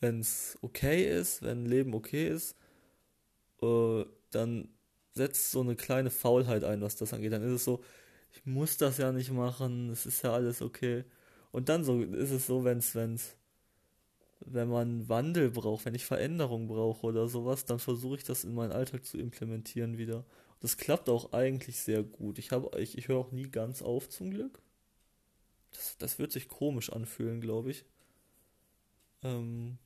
wenn 0.00 0.20
es 0.20 0.58
okay 0.62 1.04
ist, 1.18 1.42
wenn 1.42 1.66
Leben 1.66 1.94
okay 1.94 2.28
ist, 2.28 2.56
äh, 3.62 4.04
dann 4.30 4.68
setzt 5.14 5.50
so 5.52 5.60
eine 5.60 5.76
kleine 5.76 6.10
Faulheit 6.10 6.64
ein, 6.64 6.80
was 6.82 6.96
das 6.96 7.12
angeht. 7.14 7.32
Dann 7.32 7.42
ist 7.42 7.52
es 7.52 7.64
so, 7.64 7.82
ich 8.32 8.44
muss 8.46 8.76
das 8.78 8.98
ja 8.98 9.12
nicht 9.12 9.32
machen, 9.32 9.90
es 9.90 10.06
ist 10.06 10.22
ja 10.22 10.32
alles 10.34 10.62
okay. 10.62 11.04
Und 11.52 11.68
dann 11.68 11.84
so 11.84 12.02
ist 12.02 12.30
es 12.30 12.46
so, 12.46 12.64
wenn 12.64 12.78
es, 12.78 12.94
wenn's, 12.94 13.36
wenn 14.40 14.68
man 14.68 15.08
Wandel 15.08 15.50
braucht, 15.50 15.84
wenn 15.84 15.94
ich 15.94 16.04
Veränderung 16.04 16.68
brauche 16.68 17.06
oder 17.06 17.28
sowas, 17.28 17.64
dann 17.64 17.78
versuche 17.78 18.16
ich 18.16 18.24
das 18.24 18.44
in 18.44 18.54
meinen 18.54 18.72
Alltag 18.72 19.04
zu 19.04 19.18
implementieren 19.18 19.98
wieder. 19.98 20.24
Das 20.60 20.76
klappt 20.76 21.08
auch 21.08 21.32
eigentlich 21.32 21.80
sehr 21.80 22.02
gut. 22.02 22.38
Ich 22.38 22.50
habe, 22.52 22.78
ich, 22.80 22.98
ich 22.98 23.08
höre 23.08 23.18
auch 23.18 23.32
nie 23.32 23.50
ganz 23.50 23.82
auf 23.82 24.08
zum 24.08 24.30
Glück. 24.30 24.60
Das, 25.72 25.96
das 25.98 26.18
wird 26.18 26.32
sich 26.32 26.48
komisch 26.48 26.90
anfühlen, 26.90 27.40
glaube 27.40 27.70
ich. 27.70 27.84
Ähm, 29.22 29.78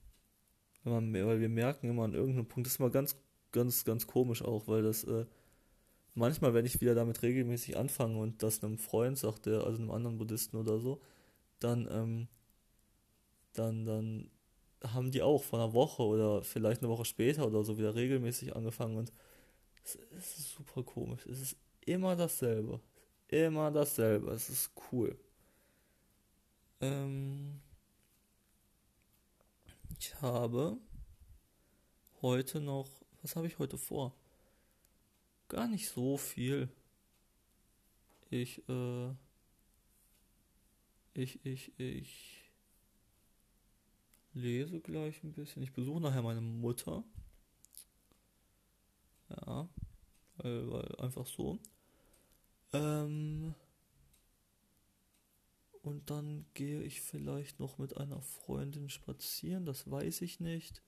man, 0.84 1.12
weil 1.12 1.40
wir 1.40 1.48
merken 1.48 1.88
immer 1.88 2.04
an 2.04 2.14
irgendeinem 2.14 2.46
Punkt, 2.46 2.66
das 2.66 2.74
ist 2.74 2.78
mal 2.78 2.90
ganz, 2.90 3.16
ganz, 3.52 3.84
ganz 3.84 4.06
komisch 4.06 4.42
auch, 4.42 4.66
weil 4.68 4.82
das 4.82 5.04
äh, 5.04 5.26
manchmal, 6.14 6.54
wenn 6.54 6.66
ich 6.66 6.80
wieder 6.80 6.94
damit 6.94 7.22
regelmäßig 7.22 7.76
anfange 7.76 8.18
und 8.18 8.42
das 8.42 8.62
einem 8.62 8.78
Freund 8.78 9.18
sagt, 9.18 9.46
der, 9.46 9.64
also 9.64 9.80
einem 9.80 9.90
anderen 9.90 10.18
Buddhisten 10.18 10.56
oder 10.56 10.78
so, 10.78 11.00
dann, 11.60 11.88
ähm, 11.90 12.28
dann, 13.54 13.84
dann 13.84 14.30
haben 14.84 15.10
die 15.10 15.22
auch 15.22 15.42
vor 15.42 15.58
einer 15.60 15.72
Woche 15.72 16.02
oder 16.02 16.42
vielleicht 16.42 16.82
eine 16.82 16.90
Woche 16.90 17.04
später 17.04 17.46
oder 17.46 17.64
so 17.64 17.78
wieder 17.78 17.94
regelmäßig 17.94 18.54
angefangen 18.56 18.96
und 18.96 19.12
es 19.84 19.96
ist 20.38 20.52
super 20.52 20.82
komisch. 20.82 21.26
Es 21.26 21.40
ist 21.40 21.56
immer 21.80 22.14
dasselbe. 22.16 22.80
Immer 23.28 23.70
dasselbe. 23.70 24.30
Es 24.32 24.48
ist 24.48 24.70
cool. 24.92 25.18
Ähm, 26.80 27.60
ich 29.98 30.20
habe 30.20 30.78
heute 32.20 32.60
noch. 32.60 32.88
Was 33.22 33.36
habe 33.36 33.46
ich 33.46 33.58
heute 33.58 33.78
vor? 33.78 34.14
Gar 35.48 35.68
nicht 35.68 35.88
so 35.88 36.16
viel. 36.16 36.68
Ich, 38.30 38.68
äh. 38.68 39.10
Ich, 41.14 41.44
ich, 41.44 41.78
ich 41.78 42.41
lese 44.34 44.80
gleich 44.80 45.22
ein 45.22 45.32
bisschen. 45.32 45.62
Ich 45.62 45.72
besuche 45.72 46.00
nachher 46.00 46.22
meine 46.22 46.40
Mutter. 46.40 47.04
Ja, 49.28 49.68
weil, 50.36 50.70
weil 50.70 50.96
einfach 50.96 51.26
so. 51.26 51.58
Ähm, 52.72 53.54
und 55.82 56.10
dann 56.10 56.46
gehe 56.54 56.82
ich 56.82 57.00
vielleicht 57.00 57.58
noch 57.58 57.78
mit 57.78 57.96
einer 57.96 58.22
Freundin 58.22 58.88
spazieren, 58.88 59.64
das 59.66 59.90
weiß 59.90 60.22
ich 60.22 60.40
nicht. 60.40 60.82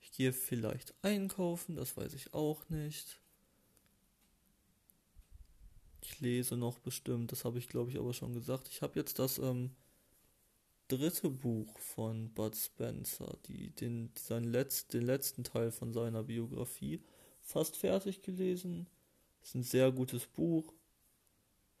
Ich 0.00 0.12
gehe 0.12 0.32
vielleicht 0.32 0.94
einkaufen, 1.02 1.76
das 1.76 1.96
weiß 1.96 2.14
ich 2.14 2.32
auch 2.32 2.68
nicht. 2.68 3.20
Ich 6.02 6.20
lese 6.20 6.56
noch 6.56 6.78
bestimmt, 6.78 7.32
das 7.32 7.44
habe 7.44 7.58
ich 7.58 7.68
glaube 7.68 7.90
ich 7.90 7.98
aber 7.98 8.14
schon 8.14 8.32
gesagt. 8.32 8.68
Ich 8.68 8.80
habe 8.80 8.98
jetzt 8.98 9.18
das 9.18 9.38
ähm, 9.38 9.70
dritte 10.90 11.30
Buch 11.30 11.78
von 11.78 12.30
Bud 12.34 12.56
Spencer, 12.56 13.38
die, 13.46 13.70
den, 13.70 14.10
sein 14.18 14.44
Letz-, 14.44 14.88
den 14.88 15.02
letzten 15.02 15.44
Teil 15.44 15.70
von 15.70 15.92
seiner 15.92 16.24
Biografie, 16.24 17.02
fast 17.42 17.76
fertig 17.76 18.22
gelesen. 18.22 18.86
Ist 19.42 19.54
ein 19.54 19.62
sehr 19.62 19.90
gutes 19.92 20.26
Buch. 20.26 20.72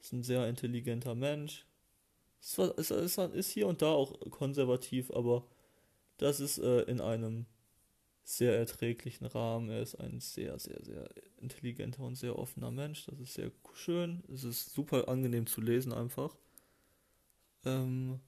Ist 0.00 0.12
ein 0.12 0.22
sehr 0.22 0.48
intelligenter 0.48 1.14
Mensch. 1.14 1.66
Ist, 2.40 2.58
ist, 2.58 2.90
ist, 2.90 3.18
ist 3.18 3.50
hier 3.50 3.66
und 3.66 3.82
da 3.82 3.92
auch 3.92 4.18
konservativ, 4.30 5.10
aber 5.10 5.44
das 6.16 6.40
ist 6.40 6.58
äh, 6.58 6.82
in 6.82 7.00
einem 7.00 7.46
sehr 8.22 8.56
erträglichen 8.56 9.26
Rahmen. 9.26 9.68
Er 9.68 9.82
ist 9.82 9.96
ein 9.96 10.20
sehr, 10.20 10.58
sehr, 10.58 10.82
sehr 10.82 11.10
intelligenter 11.38 12.02
und 12.02 12.14
sehr 12.14 12.38
offener 12.38 12.70
Mensch. 12.70 13.04
Das 13.06 13.18
ist 13.18 13.34
sehr 13.34 13.50
schön. 13.74 14.22
Es 14.32 14.44
ist 14.44 14.72
super 14.72 15.08
angenehm 15.08 15.46
zu 15.46 15.60
lesen 15.60 15.92
einfach. 15.92 16.36
Ähm, 17.64 18.20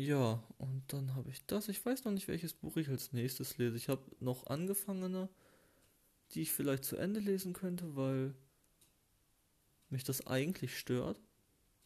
Ja, 0.00 0.42
und 0.56 0.82
dann 0.94 1.14
habe 1.14 1.28
ich 1.30 1.44
das. 1.44 1.68
Ich 1.68 1.84
weiß 1.84 2.04
noch 2.04 2.12
nicht, 2.12 2.26
welches 2.26 2.54
Buch 2.54 2.78
ich 2.78 2.88
als 2.88 3.12
nächstes 3.12 3.58
lese. 3.58 3.76
Ich 3.76 3.90
habe 3.90 4.02
noch 4.18 4.46
angefangene, 4.46 5.28
die 6.32 6.40
ich 6.42 6.52
vielleicht 6.52 6.84
zu 6.84 6.96
Ende 6.96 7.20
lesen 7.20 7.52
könnte, 7.52 7.96
weil 7.96 8.34
mich 9.90 10.02
das 10.02 10.26
eigentlich 10.26 10.78
stört, 10.78 11.20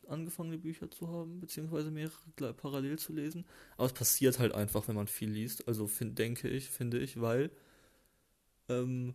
angefangene 0.06 0.58
Bücher 0.58 0.88
zu 0.92 1.08
haben, 1.08 1.40
beziehungsweise 1.40 1.90
mehrere 1.90 2.54
parallel 2.54 3.00
zu 3.00 3.12
lesen. 3.12 3.46
Aber 3.76 3.86
es 3.86 3.92
passiert 3.94 4.38
halt 4.38 4.54
einfach, 4.54 4.86
wenn 4.86 4.94
man 4.94 5.08
viel 5.08 5.30
liest. 5.30 5.66
Also 5.66 5.88
find, 5.88 6.16
denke 6.16 6.48
ich, 6.48 6.70
finde 6.70 7.00
ich, 7.00 7.20
weil 7.20 7.50
ähm, 8.68 9.14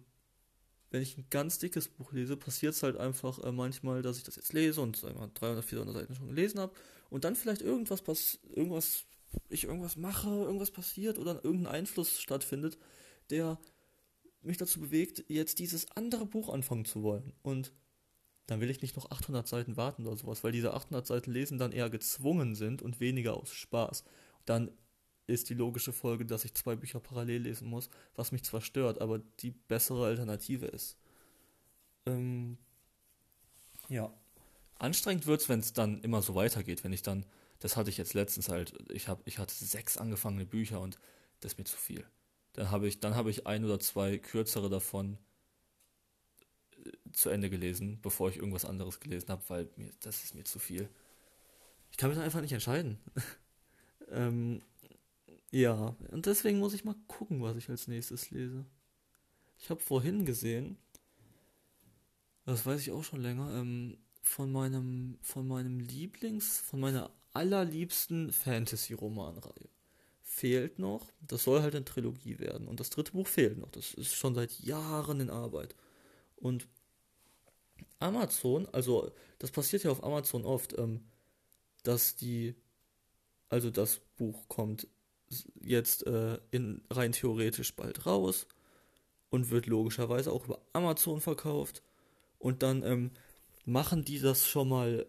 wenn 0.91 1.01
ich 1.01 1.17
ein 1.17 1.27
ganz 1.29 1.59
dickes 1.59 1.87
Buch 1.87 2.11
lese, 2.11 2.35
passiert 2.35 2.73
es 2.73 2.83
halt 2.83 2.97
einfach 2.97 3.39
äh, 3.43 3.51
manchmal, 3.51 4.01
dass 4.01 4.17
ich 4.17 4.23
das 4.23 4.35
jetzt 4.35 4.53
lese 4.53 4.81
und 4.81 4.97
sagen 4.97 5.19
wir, 5.19 5.27
300, 5.27 5.63
400 5.63 5.95
Seiten 5.95 6.15
schon 6.15 6.27
gelesen 6.27 6.59
habe 6.59 6.73
und 7.09 7.23
dann 7.23 7.35
vielleicht 7.35 7.61
irgendwas 7.61 8.01
pass 8.01 8.39
irgendwas 8.55 9.05
ich 9.49 9.65
irgendwas 9.65 9.95
mache, 9.95 10.29
irgendwas 10.29 10.71
passiert 10.71 11.17
oder 11.17 11.43
irgendein 11.43 11.73
Einfluss 11.73 12.19
stattfindet, 12.19 12.77
der 13.29 13.59
mich 14.41 14.57
dazu 14.57 14.79
bewegt, 14.79 15.25
jetzt 15.27 15.59
dieses 15.59 15.91
andere 15.91 16.25
Buch 16.25 16.49
anfangen 16.49 16.85
zu 16.85 17.03
wollen. 17.03 17.33
Und 17.41 17.73
dann 18.47 18.61
will 18.61 18.69
ich 18.69 18.81
nicht 18.81 18.95
noch 18.95 19.11
800 19.11 19.47
Seiten 19.47 19.77
warten 19.77 20.07
oder 20.07 20.17
sowas, 20.17 20.43
weil 20.43 20.51
diese 20.51 20.73
800 20.73 21.05
Seiten 21.05 21.31
lesen 21.31 21.59
dann 21.59 21.71
eher 21.71 21.89
gezwungen 21.89 22.55
sind 22.55 22.81
und 22.81 22.99
weniger 22.99 23.35
aus 23.35 23.53
Spaß. 23.53 24.03
Dann 24.45 24.71
ist 25.29 25.49
die 25.49 25.53
logische 25.53 25.93
Folge, 25.93 26.25
dass 26.25 26.45
ich 26.45 26.53
zwei 26.53 26.75
Bücher 26.75 26.99
parallel 26.99 27.43
lesen 27.43 27.69
muss, 27.69 27.89
was 28.15 28.31
mich 28.31 28.43
zwar 28.43 28.61
stört, 28.61 28.99
aber 29.01 29.19
die 29.39 29.51
bessere 29.51 30.05
Alternative 30.05 30.65
ist. 30.65 30.97
Ähm, 32.05 32.57
ja, 33.89 34.13
anstrengend 34.77 35.25
wird 35.25 35.41
es, 35.41 35.49
wenn 35.49 35.59
es 35.59 35.73
dann 35.73 36.01
immer 36.01 36.21
so 36.21 36.35
weitergeht. 36.35 36.83
Wenn 36.83 36.93
ich 36.93 37.03
dann, 37.03 37.25
das 37.59 37.77
hatte 37.77 37.89
ich 37.89 37.97
jetzt 37.97 38.13
letztens 38.13 38.49
halt, 38.49 38.73
ich, 38.91 39.07
hab, 39.07 39.25
ich 39.27 39.37
hatte 39.37 39.53
sechs 39.53 39.97
angefangene 39.97 40.45
Bücher 40.45 40.79
und 40.81 40.97
das 41.39 41.53
ist 41.53 41.57
mir 41.57 41.65
zu 41.65 41.77
viel. 41.77 42.05
Dann 42.53 42.71
habe 42.71 42.87
ich, 42.87 42.99
dann 42.99 43.15
habe 43.15 43.29
ich 43.29 43.47
ein 43.47 43.63
oder 43.63 43.79
zwei 43.79 44.17
kürzere 44.17 44.69
davon 44.69 45.17
äh, 46.83 46.91
zu 47.13 47.29
Ende 47.29 47.49
gelesen, 47.49 47.99
bevor 48.01 48.29
ich 48.29 48.37
irgendwas 48.37 48.65
anderes 48.65 48.99
gelesen 48.99 49.29
habe, 49.29 49.43
weil 49.47 49.69
mir, 49.75 49.91
das 50.01 50.23
ist 50.23 50.35
mir 50.35 50.43
zu 50.43 50.59
viel. 50.59 50.89
Ich 51.91 51.97
kann 51.97 52.09
mich 52.09 52.17
dann 52.17 52.25
einfach 52.25 52.41
nicht 52.41 52.53
entscheiden. 52.53 52.99
ähm, 54.11 54.61
ja, 55.51 55.95
und 56.11 56.25
deswegen 56.25 56.59
muss 56.59 56.73
ich 56.73 56.85
mal 56.85 56.95
gucken, 57.07 57.41
was 57.41 57.55
ich 57.57 57.69
als 57.69 57.87
nächstes 57.87 58.29
lese. 58.31 58.65
Ich 59.57 59.69
habe 59.69 59.81
vorhin 59.81 60.25
gesehen, 60.25 60.77
das 62.45 62.65
weiß 62.65 62.81
ich 62.81 62.91
auch 62.91 63.03
schon 63.03 63.21
länger, 63.21 63.51
ähm, 63.53 63.97
von 64.21 64.51
meinem, 64.51 65.17
von 65.21 65.47
meinem 65.47 65.79
Lieblings, 65.79 66.59
von 66.59 66.79
meiner 66.79 67.11
allerliebsten 67.33 68.31
Fantasy-Romanreihe. 68.31 69.69
Fehlt 70.21 70.79
noch, 70.79 71.11
das 71.21 71.43
soll 71.43 71.61
halt 71.61 71.75
eine 71.75 71.85
Trilogie 71.85 72.39
werden. 72.39 72.67
Und 72.67 72.79
das 72.79 72.89
dritte 72.89 73.13
Buch 73.13 73.27
fehlt 73.27 73.57
noch. 73.57 73.71
Das 73.71 73.93
ist 73.93 74.13
schon 74.13 74.35
seit 74.35 74.59
Jahren 74.59 75.19
in 75.19 75.29
Arbeit. 75.29 75.75
Und 76.35 76.67
Amazon, 77.99 78.67
also 78.67 79.11
das 79.39 79.51
passiert 79.51 79.83
ja 79.83 79.91
auf 79.91 80.03
Amazon 80.03 80.45
oft, 80.45 80.77
ähm, 80.77 81.01
dass 81.83 82.15
die, 82.15 82.55
also 83.49 83.71
das 83.71 83.99
Buch 84.17 84.47
kommt 84.47 84.87
jetzt 85.61 86.05
äh, 86.07 86.39
in, 86.51 86.81
rein 86.89 87.11
theoretisch 87.11 87.75
bald 87.75 88.05
raus 88.05 88.47
und 89.29 89.51
wird 89.51 89.67
logischerweise 89.67 90.31
auch 90.31 90.45
über 90.45 90.61
Amazon 90.73 91.21
verkauft. 91.21 91.83
Und 92.39 92.63
dann 92.63 92.83
ähm, 92.83 93.11
machen 93.65 94.03
die 94.03 94.19
das 94.19 94.47
schon 94.47 94.69
mal 94.69 95.05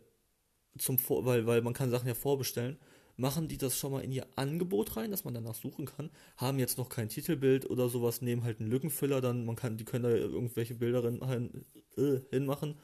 zum 0.79 0.99
Vor 0.99 1.25
weil, 1.25 1.47
weil 1.47 1.63
man 1.63 1.75
kann 1.75 1.91
Sachen 1.91 2.09
ja 2.09 2.15
vorbestellen, 2.15 2.79
machen 3.17 3.49
die 3.49 3.59
das 3.59 3.79
schon 3.79 3.93
mal 3.93 4.03
in 4.03 4.13
ihr 4.13 4.27
Angebot 4.37 4.97
rein, 4.97 5.11
dass 5.11 5.25
man 5.25 5.35
danach 5.35 5.55
suchen 5.55 5.85
kann, 5.85 6.11
haben 6.37 6.59
jetzt 6.59 6.79
noch 6.79 6.89
kein 6.89 7.09
Titelbild 7.09 7.69
oder 7.69 7.89
sowas, 7.89 8.23
nehmen 8.23 8.45
halt 8.45 8.61
einen 8.61 8.71
Lückenfüller, 8.71 9.21
dann 9.21 9.45
man 9.45 9.57
kann, 9.57 9.77
die 9.77 9.85
können 9.85 10.05
da 10.05 10.11
irgendwelche 10.11 10.75
Bilder 10.75 11.03
hin, 11.03 11.67
äh, 11.97 12.21
hinmachen. 12.31 12.77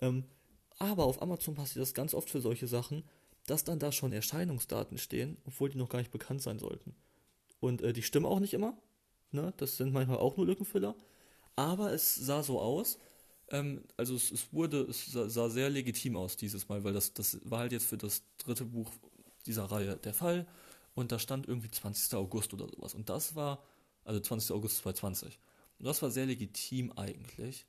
Ähm, 0.00 0.24
aber 0.78 1.04
auf 1.04 1.20
Amazon 1.20 1.54
passiert 1.54 1.82
das 1.82 1.94
ganz 1.94 2.14
oft 2.14 2.30
für 2.30 2.40
solche 2.40 2.66
Sachen, 2.66 3.04
dass 3.46 3.64
dann 3.64 3.78
da 3.78 3.92
schon 3.92 4.12
Erscheinungsdaten 4.12 4.98
stehen, 4.98 5.38
obwohl 5.44 5.70
die 5.70 5.78
noch 5.78 5.88
gar 5.88 6.00
nicht 6.00 6.10
bekannt 6.10 6.42
sein 6.42 6.58
sollten. 6.58 6.94
Und 7.60 7.82
äh, 7.82 7.92
die 7.92 8.02
stimmen 8.02 8.26
auch 8.26 8.40
nicht 8.40 8.54
immer. 8.54 8.76
Ne? 9.30 9.52
Das 9.56 9.76
sind 9.76 9.92
manchmal 9.92 10.18
auch 10.18 10.36
nur 10.36 10.46
Lückenfüller. 10.46 10.94
Aber 11.54 11.92
es 11.92 12.14
sah 12.14 12.42
so 12.42 12.60
aus, 12.60 12.98
ähm, 13.48 13.84
also 13.96 14.14
es, 14.14 14.30
es, 14.30 14.52
wurde, 14.52 14.82
es 14.82 15.06
sah 15.12 15.48
sehr 15.48 15.70
legitim 15.70 16.16
aus 16.16 16.36
dieses 16.36 16.68
Mal, 16.68 16.84
weil 16.84 16.92
das, 16.92 17.14
das 17.14 17.38
war 17.44 17.60
halt 17.60 17.72
jetzt 17.72 17.86
für 17.86 17.96
das 17.96 18.22
dritte 18.38 18.64
Buch 18.64 18.90
dieser 19.46 19.64
Reihe 19.64 19.96
der 19.96 20.14
Fall 20.14 20.46
und 20.94 21.12
da 21.12 21.18
stand 21.18 21.46
irgendwie 21.46 21.70
20. 21.70 22.14
August 22.14 22.52
oder 22.52 22.68
sowas. 22.68 22.94
Und 22.94 23.08
das 23.08 23.34
war, 23.34 23.62
also 24.04 24.20
20. 24.20 24.50
August 24.52 24.78
2020. 24.78 25.38
Und 25.78 25.86
das 25.86 26.02
war 26.02 26.10
sehr 26.10 26.26
legitim 26.26 26.92
eigentlich. 26.92 27.66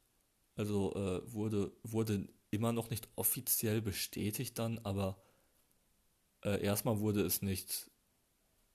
Also 0.55 0.93
äh, 0.95 1.31
wurde, 1.31 1.71
wurde 1.83 2.27
immer 2.49 2.73
noch 2.73 2.89
nicht 2.89 3.07
offiziell 3.15 3.81
bestätigt 3.81 4.57
dann, 4.57 4.79
aber 4.79 5.21
äh, 6.47 6.61
erstmal 6.61 6.99
wurde 6.99 7.21
es 7.21 7.41
nicht 7.41 7.91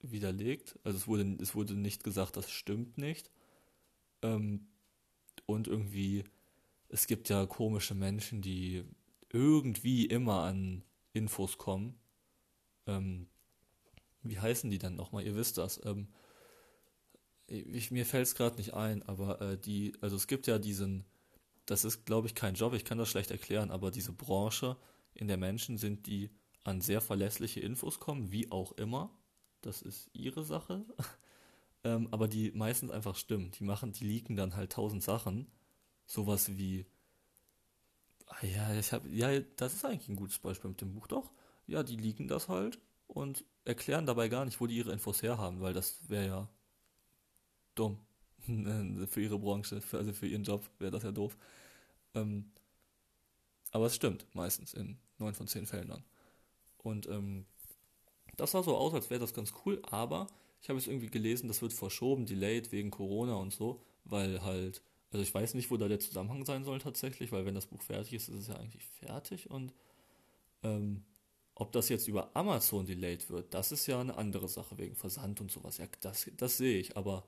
widerlegt. 0.01 0.79
Also 0.85 0.99
es 0.99 1.07
wurde, 1.07 1.37
es 1.41 1.55
wurde 1.55 1.75
nicht 1.75 2.05
gesagt, 2.05 2.37
das 2.37 2.51
stimmt 2.51 2.99
nicht. 2.99 3.31
Ähm, 4.23 4.67
und 5.47 5.69
irgendwie 5.69 6.25
es 6.93 7.07
gibt 7.07 7.31
ja 7.31 7.47
komische 7.47 7.95
Menschen, 7.95 8.43
die 8.43 8.85
irgendwie 9.31 10.05
immer 10.05 10.43
an 10.43 10.85
Infos 11.15 11.57
kommen. 11.57 11.99
Ähm, 12.87 13.27
wie 14.23 14.39
heißen 14.39 14.71
die 14.71 14.79
dann 14.79 14.95
nochmal? 14.95 15.25
Ihr 15.25 15.35
wisst 15.35 15.57
das. 15.57 15.81
Ähm, 15.85 16.09
ich, 17.47 17.91
mir 17.91 18.05
fällt 18.05 18.27
es 18.27 18.35
gerade 18.35 18.57
nicht 18.57 18.75
ein, 18.75 19.03
aber 19.05 19.41
äh, 19.41 19.59
die, 19.59 19.95
also 20.03 20.17
es 20.17 20.27
gibt 20.27 20.47
ja 20.47 20.59
diesen, 20.59 21.07
das 21.65 21.85
ist 21.85 22.05
glaube 22.05 22.27
ich 22.27 22.35
kein 22.35 22.55
Job, 22.55 22.75
ich 22.75 22.85
kann 22.85 22.99
das 22.99 23.09
schlecht 23.09 23.31
erklären, 23.31 23.71
aber 23.71 23.91
diese 23.91 24.13
Branche, 24.13 24.77
in 25.15 25.29
der 25.29 25.37
Menschen 25.37 25.77
sind, 25.77 26.07
die 26.07 26.31
an 26.65 26.81
sehr 26.81 27.01
verlässliche 27.01 27.61
Infos 27.61 28.01
kommen, 28.01 28.33
wie 28.33 28.51
auch 28.51 28.73
immer. 28.73 29.11
Das 29.63 29.83
ist 29.83 30.11
ihre 30.13 30.45
Sache. 30.45 30.85
ähm, 31.85 32.09
aber 32.11 32.29
die 32.29 32.53
meistens 32.53 32.91
einfach 32.91 33.17
stimmen. 33.17 33.51
Die 33.53 33.65
machen, 33.65 33.93
die 33.93 34.05
leaken 34.05 34.37
dann 34.37 34.57
halt 34.57 34.73
tausend 34.73 35.03
Sachen 35.03 35.47
sowas 36.07 36.57
wie, 36.57 36.87
Ah 38.33 38.47
ja, 38.47 38.75
ich 38.75 38.93
habe, 38.93 39.09
ja, 39.11 39.41
das 39.57 39.75
ist 39.75 39.85
eigentlich 39.85 40.09
ein 40.09 40.17
gutes 40.17 40.39
Beispiel 40.39 40.71
mit 40.71 40.81
dem 40.81 40.95
Buch, 40.95 41.07
doch. 41.07 41.33
Ja, 41.67 41.83
die 41.83 41.97
liegen 41.97 42.29
das 42.29 42.49
halt 42.49 42.79
und 43.07 43.45
erklären 43.65 44.07
dabei 44.07 44.29
gar 44.29 44.45
nicht, 44.45 44.61
wo 44.61 44.67
die 44.67 44.77
ihre 44.77 44.93
Infos 44.93 45.23
herhaben, 45.23 45.61
weil 45.61 45.75
das 45.75 46.09
wäre 46.09 46.27
ja 46.27 46.49
dumm 47.75 47.99
für 49.09 49.21
ihre 49.21 49.39
Branche, 49.39 49.81
für, 49.81 49.99
also 49.99 50.13
für 50.13 50.27
ihren 50.27 50.45
Job 50.45 50.69
wäre 50.79 50.91
das 50.91 51.03
ja 51.03 51.13
doof. 51.13 51.37
Ähm, 52.15 52.51
aber 53.71 53.87
es 53.87 53.95
stimmt 53.95 54.27
meistens 54.35 54.75
in 54.75 54.99
neun 55.19 55.35
von 55.35 55.47
zehn 55.47 55.67
Fällen 55.67 55.89
dann. 55.89 56.05
Und 56.83 57.07
ähm, 57.09 57.47
das 58.37 58.53
sah 58.53 58.63
so 58.63 58.77
aus, 58.77 58.95
als 58.95 59.11
wäre 59.11 59.21
das 59.21 59.35
ganz 59.35 59.53
cool, 59.65 59.81
aber 59.85 60.27
ich 60.63 60.69
habe 60.69 60.79
es 60.79 60.87
irgendwie 60.87 61.11
gelesen, 61.11 61.49
das 61.49 61.63
wird 61.63 61.73
verschoben, 61.73 62.27
delayed 62.27 62.73
wegen 62.73 62.91
Corona 62.91 63.35
und 63.35 63.53
so, 63.53 63.83
weil 64.05 64.43
halt, 64.43 64.83
also 65.11 65.23
ich 65.23 65.35
weiß 65.35 65.55
nicht, 65.55 65.71
wo 65.71 65.77
da 65.77 65.89
der 65.89 66.01
Zusammenhang 66.01 66.45
sein 66.45 66.65
soll 66.65 66.79
tatsächlich, 66.79 67.33
weil 67.33 67.45
wenn 67.47 67.55
das 67.55 67.67
Buch 67.67 67.83
fertig 67.83 68.15
ist, 68.15 68.29
ist 68.29 68.37
es 68.37 68.49
ja 68.49 68.57
eigentlich 68.57 68.85
fertig 68.85 69.51
und 69.51 69.73
ähm, 70.63 71.05
ob 71.55 71.73
das 71.73 71.89
jetzt 71.89 72.09
über 72.09 72.35
Amazon 72.35 72.87
delayed 72.87 73.29
wird, 73.31 73.53
das 73.55 73.73
ist 73.73 73.87
ja 73.87 74.01
eine 74.01 74.17
andere 74.17 74.49
Sache 74.49 74.79
wegen 74.79 74.97
Versand 74.97 75.41
und 75.41 75.51
sowas. 75.51 75.79
Ja, 75.79 75.87
das, 76.01 76.31
das 76.37 76.57
sehe 76.57 76.79
ich, 76.79 76.97
aber 76.97 77.27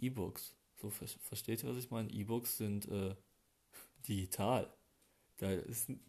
E-Books, 0.00 0.54
so 0.76 0.90
versteht 0.90 1.62
ihr, 1.62 1.70
was 1.70 1.76
ich 1.76 1.90
meine? 1.90 2.10
E-Books 2.10 2.56
sind 2.56 2.88
äh, 2.88 3.14
digital. 4.08 4.72
Da 5.40 5.56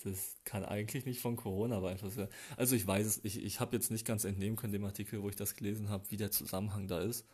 das 0.03 0.35
kann 0.43 0.65
eigentlich 0.65 1.05
nicht 1.05 1.21
von 1.21 1.37
Corona 1.37 1.79
beeinflusst 1.79 2.17
werden. 2.17 2.31
Also 2.57 2.75
ich 2.75 2.85
weiß 2.85 3.07
es, 3.07 3.23
ich, 3.23 3.41
ich 3.41 3.61
habe 3.61 3.75
jetzt 3.75 3.89
nicht 3.89 4.05
ganz 4.05 4.25
entnehmen 4.25 4.57
können 4.57 4.73
dem 4.73 4.83
Artikel, 4.83 5.21
wo 5.23 5.29
ich 5.29 5.37
das 5.37 5.55
gelesen 5.55 5.89
habe, 5.89 6.11
wie 6.11 6.17
der 6.17 6.31
Zusammenhang 6.31 6.87
da 6.87 6.99
ist. 6.99 7.25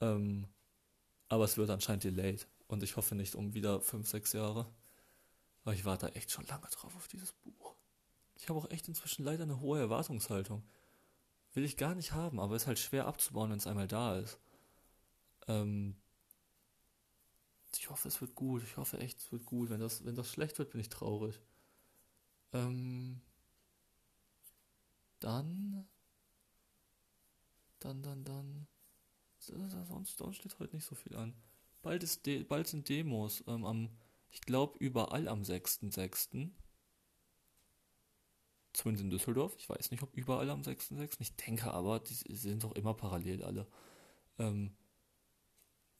Ähm, 0.00 0.48
aber 1.28 1.44
es 1.44 1.58
wird 1.58 1.68
anscheinend 1.68 2.04
delayed. 2.04 2.48
Und 2.66 2.82
ich 2.82 2.96
hoffe 2.96 3.14
nicht 3.14 3.34
um 3.34 3.52
wieder 3.52 3.82
fünf, 3.82 4.08
sechs 4.08 4.32
Jahre. 4.32 4.66
Weil 5.64 5.74
ich 5.74 5.84
warte 5.84 6.14
echt 6.14 6.30
schon 6.30 6.46
lange 6.46 6.66
drauf 6.70 6.96
auf 6.96 7.08
dieses 7.08 7.32
Buch. 7.34 7.74
Ich 8.34 8.48
habe 8.48 8.58
auch 8.58 8.70
echt 8.70 8.88
inzwischen 8.88 9.24
leider 9.24 9.42
eine 9.42 9.60
hohe 9.60 9.78
Erwartungshaltung. 9.78 10.62
Will 11.52 11.64
ich 11.64 11.76
gar 11.76 11.94
nicht 11.94 12.12
haben, 12.12 12.40
aber 12.40 12.56
ist 12.56 12.66
halt 12.66 12.78
schwer 12.78 13.06
abzubauen, 13.06 13.50
wenn 13.50 13.58
es 13.58 13.66
einmal 13.66 13.88
da 13.88 14.18
ist. 14.18 14.38
Ähm, 15.46 15.96
ich 17.78 17.90
hoffe, 17.90 18.08
es 18.08 18.20
wird 18.20 18.34
gut. 18.34 18.62
Ich 18.62 18.76
hoffe 18.76 18.98
echt, 18.98 19.18
es 19.18 19.32
wird 19.32 19.44
gut. 19.46 19.70
Wenn 19.70 19.80
das, 19.80 20.04
wenn 20.04 20.16
das 20.16 20.30
schlecht 20.30 20.58
wird, 20.58 20.70
bin 20.70 20.80
ich 20.80 20.88
traurig. 20.88 21.40
Ähm, 22.52 23.20
dann, 25.20 25.88
dann, 27.78 28.02
dann, 28.02 28.24
dann. 28.24 28.66
Sonst, 29.38 30.18
sonst 30.18 30.36
steht 30.36 30.58
heute 30.58 30.74
nicht 30.74 30.86
so 30.86 30.94
viel 30.94 31.14
an. 31.16 31.34
Bald, 31.82 32.02
ist 32.02 32.26
De 32.26 32.42
bald 32.42 32.66
sind 32.66 32.88
Demos. 32.88 33.44
Ähm, 33.46 33.64
am, 33.64 33.90
ich 34.30 34.40
glaube, 34.40 34.76
überall 34.78 35.28
am 35.28 35.42
6.6. 35.42 36.50
Zumindest 38.72 39.04
in 39.04 39.10
Düsseldorf. 39.10 39.54
Ich 39.56 39.68
weiß 39.68 39.90
nicht, 39.90 40.02
ob 40.02 40.14
überall 40.14 40.50
am 40.50 40.62
6.6. 40.62 41.20
Ich 41.20 41.36
denke 41.36 41.72
aber, 41.72 42.00
die 42.00 42.14
sind 42.14 42.64
doch 42.64 42.72
immer 42.72 42.94
parallel 42.94 43.42
alle. 43.42 43.66
Ähm, 44.38 44.76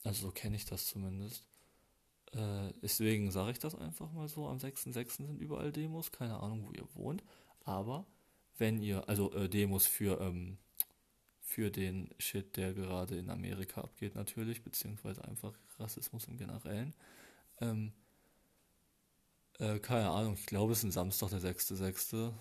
also 0.05 0.27
so 0.27 0.33
kenne 0.33 0.57
ich 0.57 0.65
das 0.65 0.87
zumindest. 0.87 1.45
Äh, 2.33 2.73
deswegen 2.83 3.31
sage 3.31 3.53
ich 3.53 3.59
das 3.59 3.75
einfach 3.75 4.13
mal 4.13 4.29
so. 4.29 4.47
Am 4.47 4.59
6.6. 4.59 5.17
sind 5.17 5.41
überall 5.41 5.73
Demos. 5.73 6.13
Keine 6.13 6.41
Ahnung, 6.41 6.67
wo 6.67 6.73
ihr 6.73 6.87
wohnt. 6.95 7.23
Aber 7.65 8.07
wenn 8.59 8.81
ihr, 8.83 9.09
also 9.09 9.33
äh, 9.33 9.49
Demos 9.49 9.87
für, 9.87 10.21
ähm, 10.21 10.59
für 11.41 11.71
den 11.71 12.11
Shit, 12.19 12.57
der 12.57 12.75
gerade 12.75 13.17
in 13.17 13.31
Amerika 13.31 13.83
abgeht 13.83 14.15
natürlich, 14.15 14.63
beziehungsweise 14.63 15.25
einfach 15.25 15.53
Rassismus 15.79 16.27
im 16.27 16.37
Generellen. 16.37 16.95
Ähm, 17.61 17.93
äh, 19.59 19.79
keine 19.79 20.11
Ahnung, 20.11 20.35
ich 20.35 20.47
glaube 20.47 20.73
es 20.73 20.79
ist 20.79 20.85
ein 20.85 20.91
Samstag, 20.93 21.31
der 21.31 21.41
6.6. 21.41 22.33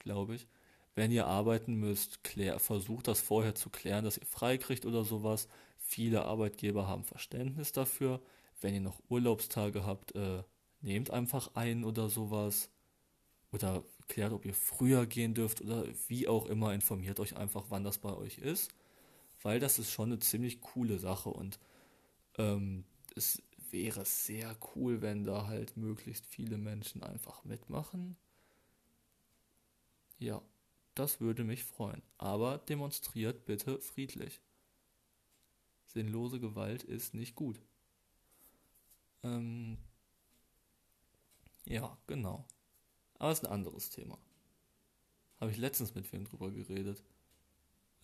Glaube 0.00 0.34
ich. 0.34 0.46
Wenn 0.94 1.12
ihr 1.12 1.26
arbeiten 1.26 1.74
müsst, 1.74 2.24
klär, 2.24 2.58
versucht 2.58 3.08
das 3.08 3.20
vorher 3.20 3.54
zu 3.54 3.70
klären, 3.70 4.04
dass 4.04 4.18
ihr 4.18 4.26
frei 4.26 4.58
kriegt 4.58 4.86
oder 4.86 5.04
sowas. 5.04 5.48
Viele 5.90 6.24
Arbeitgeber 6.24 6.86
haben 6.86 7.02
Verständnis 7.02 7.72
dafür. 7.72 8.22
Wenn 8.60 8.74
ihr 8.74 8.80
noch 8.80 9.02
Urlaubstage 9.08 9.84
habt, 9.84 10.14
äh, 10.14 10.44
nehmt 10.82 11.10
einfach 11.10 11.56
ein 11.56 11.82
oder 11.82 12.08
sowas. 12.08 12.70
Oder 13.50 13.82
klärt, 14.06 14.32
ob 14.32 14.44
ihr 14.44 14.54
früher 14.54 15.04
gehen 15.06 15.34
dürft 15.34 15.60
oder 15.62 15.84
wie 16.06 16.28
auch 16.28 16.46
immer. 16.46 16.72
Informiert 16.72 17.18
euch 17.18 17.36
einfach, 17.36 17.64
wann 17.70 17.82
das 17.82 17.98
bei 17.98 18.14
euch 18.14 18.38
ist. 18.38 18.70
Weil 19.42 19.58
das 19.58 19.80
ist 19.80 19.90
schon 19.90 20.12
eine 20.12 20.20
ziemlich 20.20 20.60
coole 20.60 21.00
Sache 21.00 21.30
und 21.30 21.58
ähm, 22.38 22.84
es 23.16 23.42
wäre 23.72 24.04
sehr 24.04 24.56
cool, 24.76 25.02
wenn 25.02 25.24
da 25.24 25.48
halt 25.48 25.76
möglichst 25.76 26.24
viele 26.24 26.56
Menschen 26.56 27.02
einfach 27.02 27.42
mitmachen. 27.42 28.16
Ja, 30.20 30.40
das 30.94 31.20
würde 31.20 31.42
mich 31.42 31.64
freuen. 31.64 32.02
Aber 32.16 32.58
demonstriert 32.58 33.44
bitte 33.44 33.80
friedlich. 33.80 34.40
Sinnlose 35.92 36.38
Gewalt 36.38 36.84
ist 36.84 37.14
nicht 37.14 37.34
gut. 37.34 37.60
Ähm, 39.24 39.76
ja, 41.66 41.98
genau. 42.06 42.46
Aber 43.18 43.32
es 43.32 43.40
ist 43.40 43.46
ein 43.46 43.52
anderes 43.52 43.90
Thema. 43.90 44.16
Habe 45.40 45.50
ich 45.50 45.56
letztens 45.56 45.94
mit 45.94 46.12
wem 46.12 46.24
drüber 46.24 46.50
geredet. 46.52 47.02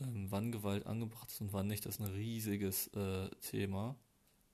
Ähm, 0.01 0.27
wann 0.31 0.51
Gewalt 0.51 0.87
angebracht 0.87 1.31
ist 1.31 1.41
und 1.41 1.53
wann 1.53 1.69
nicht, 1.69 1.87
das 1.87 1.97
ist 1.97 2.01
ein 2.01 2.13
riesiges 2.13 2.89
äh, 2.89 3.31
Thema. 3.41 3.97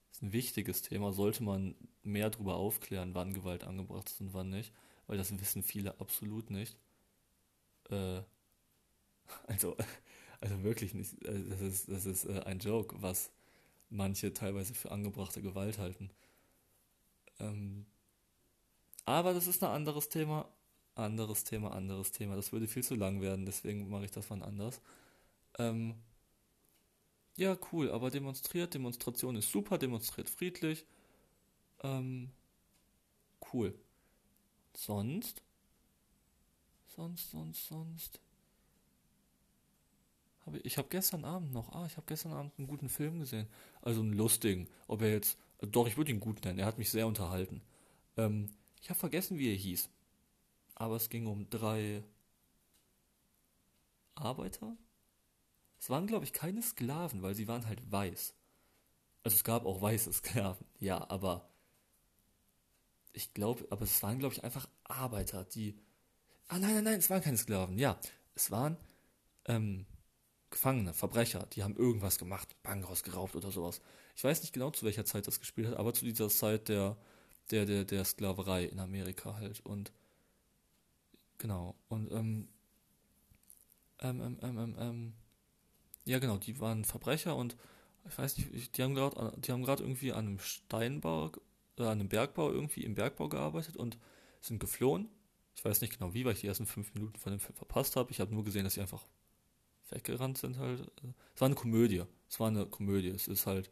Das 0.09 0.17
ist 0.17 0.23
ein 0.23 0.33
wichtiges 0.33 0.83
Thema. 0.83 1.11
Sollte 1.11 1.43
man 1.43 1.75
mehr 2.03 2.29
darüber 2.29 2.55
aufklären, 2.55 3.15
wann 3.15 3.33
Gewalt 3.33 3.63
angebracht 3.63 4.09
ist 4.09 4.21
und 4.21 4.33
wann 4.33 4.49
nicht. 4.49 4.71
Weil 5.07 5.17
das 5.17 5.37
wissen 5.39 5.63
viele 5.63 5.99
absolut 5.99 6.51
nicht. 6.51 6.77
Äh, 7.89 8.21
also 9.47 9.75
also 10.43 10.63
wirklich 10.63 10.93
nicht. 10.93 11.23
Äh, 11.23 11.43
das 11.49 11.61
ist, 11.61 11.89
das 11.89 12.05
ist 12.05 12.25
äh, 12.25 12.41
ein 12.45 12.59
Joke, 12.59 13.01
was 13.01 13.31
manche 13.89 14.33
teilweise 14.33 14.73
für 14.73 14.91
angebrachte 14.91 15.41
Gewalt 15.41 15.77
halten. 15.77 16.09
Ähm, 17.39 17.85
aber 19.05 19.33
das 19.33 19.47
ist 19.47 19.63
ein 19.63 19.69
anderes 19.69 20.09
Thema. 20.09 20.49
Anderes 20.95 21.43
Thema, 21.43 21.71
anderes 21.71 22.11
Thema. 22.11 22.35
Das 22.35 22.51
würde 22.51 22.67
viel 22.67 22.83
zu 22.83 22.95
lang 22.95 23.21
werden, 23.21 23.45
deswegen 23.45 23.89
mache 23.89 24.05
ich 24.05 24.11
das 24.11 24.29
wann 24.29 24.43
anders. 24.43 24.81
Ähm, 25.57 25.95
ja, 27.35 27.57
cool, 27.71 27.89
aber 27.91 28.11
demonstriert, 28.11 28.73
Demonstration 28.73 29.35
ist 29.35 29.49
super, 29.49 29.77
demonstriert 29.77 30.29
friedlich. 30.29 30.85
Ähm, 31.81 32.31
cool. 33.53 33.73
Sonst? 34.75 35.41
Sonst, 36.95 37.31
sonst, 37.31 37.67
sonst. 37.67 38.19
Hab 40.45 40.55
ich 40.55 40.65
ich 40.65 40.77
habe 40.77 40.87
gestern 40.89 41.25
Abend 41.25 41.53
noch, 41.53 41.71
ah, 41.73 41.85
ich 41.85 41.97
habe 41.97 42.05
gestern 42.07 42.33
Abend 42.33 42.53
einen 42.57 42.67
guten 42.67 42.89
Film 42.89 43.19
gesehen. 43.19 43.47
Also 43.81 44.01
einen 44.01 44.13
lustigen. 44.13 44.67
Ob 44.87 45.01
er 45.01 45.11
jetzt, 45.11 45.37
doch, 45.61 45.87
ich 45.87 45.97
würde 45.97 46.11
ihn 46.11 46.19
gut 46.19 46.43
nennen. 46.43 46.59
Er 46.59 46.65
hat 46.65 46.77
mich 46.77 46.89
sehr 46.89 47.07
unterhalten. 47.07 47.61
Ähm, 48.17 48.49
ich 48.81 48.89
habe 48.89 48.99
vergessen, 48.99 49.37
wie 49.37 49.49
er 49.49 49.57
hieß. 49.57 49.89
Aber 50.75 50.95
es 50.95 51.09
ging 51.09 51.27
um 51.27 51.49
drei 51.49 52.03
Arbeiter. 54.15 54.75
Es 55.79 55.89
waren, 55.89 56.07
glaube 56.07 56.25
ich, 56.25 56.33
keine 56.33 56.61
Sklaven, 56.61 57.21
weil 57.21 57.35
sie 57.35 57.47
waren 57.47 57.67
halt 57.67 57.91
weiß. 57.91 58.33
Also 59.23 59.35
es 59.35 59.43
gab 59.43 59.65
auch 59.65 59.81
weiße 59.81 60.11
Sklaven, 60.13 60.65
ja, 60.79 61.09
aber 61.09 61.49
ich 63.13 63.33
glaube, 63.33 63.67
aber 63.69 63.83
es 63.83 64.01
waren, 64.01 64.19
glaube 64.19 64.33
ich, 64.33 64.43
einfach 64.43 64.67
Arbeiter, 64.83 65.45
die. 65.45 65.77
Ah, 66.47 66.59
nein, 66.59 66.75
nein, 66.75 66.83
nein, 66.83 66.99
es 66.99 67.09
waren 67.09 67.21
keine 67.21 67.37
Sklaven, 67.37 67.77
ja. 67.77 67.99
Es 68.35 68.51
waren 68.51 68.77
ähm, 69.45 69.85
Gefangene, 70.53 70.93
Verbrecher, 70.93 71.47
die 71.53 71.63
haben 71.63 71.75
irgendwas 71.75 72.19
gemacht, 72.19 72.55
Bank 72.61 72.87
rausgeraubt 72.87 73.35
oder 73.35 73.49
sowas. 73.49 73.81
Ich 74.15 74.23
weiß 74.23 74.41
nicht 74.41 74.53
genau, 74.53 74.69
zu 74.69 74.85
welcher 74.85 75.03
Zeit 75.03 75.25
das 75.25 75.39
gespielt 75.39 75.67
hat, 75.67 75.77
aber 75.77 75.95
zu 75.95 76.05
dieser 76.05 76.29
Zeit 76.29 76.69
der, 76.69 76.95
der, 77.49 77.65
der, 77.65 77.85
der 77.85 78.05
Sklaverei 78.05 78.65
in 78.65 78.79
Amerika 78.79 79.33
halt. 79.33 79.65
Und 79.65 79.91
genau, 81.39 81.75
und 81.89 82.11
ähm, 82.11 82.47
ähm, 83.99 84.21
ähm, 84.21 84.37
ähm, 84.43 84.57
ähm, 84.59 84.75
ähm 84.79 85.13
ja 86.05 86.19
genau, 86.19 86.37
die 86.37 86.59
waren 86.59 86.85
Verbrecher 86.85 87.35
und 87.35 87.57
ich 88.07 88.15
weiß 88.15 88.37
nicht, 88.37 88.77
die 88.77 88.83
haben 88.83 88.93
gerade 88.93 89.33
die 89.39 89.51
haben 89.51 89.63
gerade 89.63 89.81
irgendwie 89.81 90.11
an 90.11 90.27
einem 90.27 90.39
Steinbau, 90.39 91.31
äh, 91.79 91.83
an 91.83 91.99
einem 91.99 92.09
Bergbau 92.09 92.51
irgendwie 92.51 92.83
im 92.83 92.93
Bergbau 92.93 93.27
gearbeitet 93.27 93.75
und 93.75 93.97
sind 94.39 94.59
geflohen. 94.59 95.09
Ich 95.55 95.65
weiß 95.65 95.81
nicht 95.81 95.97
genau 95.97 96.13
wie, 96.13 96.25
weil 96.25 96.33
ich 96.33 96.41
die 96.41 96.47
ersten 96.47 96.67
fünf 96.67 96.93
Minuten 96.93 97.17
von 97.17 97.31
dem 97.31 97.39
Film 97.39 97.55
verpasst 97.55 97.95
habe. 97.95 98.11
Ich 98.11 98.19
habe 98.19 98.35
nur 98.35 98.43
gesehen, 98.43 98.65
dass 98.65 98.75
sie 98.75 98.81
einfach 98.81 99.07
weggerannt 99.93 100.37
sind 100.37 100.57
halt. 100.57 100.91
Es 101.35 101.41
war 101.41 101.47
eine 101.47 101.55
Komödie. 101.55 102.03
Es 102.29 102.39
war 102.39 102.47
eine 102.47 102.65
Komödie. 102.65 103.09
Es 103.09 103.27
ist 103.27 103.45
halt, 103.45 103.69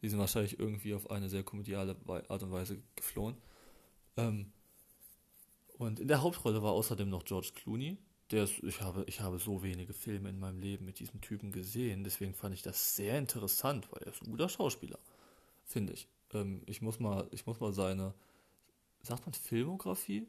die 0.00 0.08
sind 0.08 0.18
wahrscheinlich 0.18 0.58
irgendwie 0.58 0.94
auf 0.94 1.10
eine 1.10 1.28
sehr 1.28 1.42
komödiale 1.44 1.96
Art 2.28 2.42
und 2.42 2.52
Weise 2.52 2.82
geflohen. 2.96 3.36
Ähm, 4.16 4.52
und 5.78 6.00
in 6.00 6.08
der 6.08 6.22
Hauptrolle 6.22 6.62
war 6.62 6.72
außerdem 6.72 7.08
noch 7.08 7.24
George 7.24 7.50
Clooney. 7.54 7.98
Der 8.30 8.44
ist, 8.44 8.62
ich 8.62 8.80
habe, 8.80 9.04
ich 9.06 9.20
habe 9.20 9.38
so 9.38 9.62
wenige 9.62 9.92
Filme 9.92 10.30
in 10.30 10.38
meinem 10.38 10.58
Leben 10.58 10.86
mit 10.86 10.98
diesem 11.00 11.20
Typen 11.20 11.52
gesehen, 11.52 12.02
deswegen 12.02 12.32
fand 12.32 12.54
ich 12.54 12.62
das 12.62 12.96
sehr 12.96 13.18
interessant, 13.18 13.88
weil 13.92 14.02
er 14.04 14.12
ist 14.12 14.22
ein 14.22 14.30
guter 14.30 14.48
Schauspieler, 14.48 14.98
finde 15.64 15.92
ich. 15.92 16.08
ähm, 16.32 16.62
ich 16.66 16.80
muss 16.80 16.98
mal, 16.98 17.28
ich 17.30 17.46
muss 17.46 17.60
mal 17.60 17.74
seine, 17.74 18.14
sagt 19.02 19.26
man 19.26 19.34
Filmografie? 19.34 20.26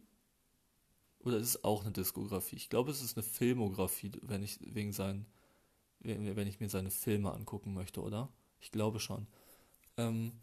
Oder 1.24 1.38
ist 1.38 1.48
es 1.48 1.64
auch 1.64 1.84
eine 1.84 1.92
Diskografie? 1.92 2.58
Ich 2.58 2.70
glaube, 2.70 2.92
es 2.92 3.02
ist 3.02 3.18
eine 3.18 3.24
Filmografie, 3.24 4.12
wenn 4.22 4.44
ich 4.44 4.60
wegen 4.62 4.92
seinen, 4.92 5.26
wenn 6.00 6.48
ich 6.48 6.60
mir 6.60 6.70
seine 6.70 6.92
Filme 6.92 7.32
angucken 7.32 7.74
möchte, 7.74 8.02
oder? 8.02 8.30
Ich 8.60 8.72
glaube 8.72 9.00
schon. 9.00 9.28
Ähm, 9.98 10.34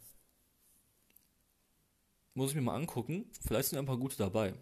muss 2.35 2.51
ich 2.51 2.57
mir 2.57 2.62
mal 2.62 2.77
angucken. 2.77 3.27
Vielleicht 3.47 3.69
sind 3.69 3.79
ein 3.79 3.87
paar 3.87 3.99
gute 3.99 4.16
dabei. 4.16 4.55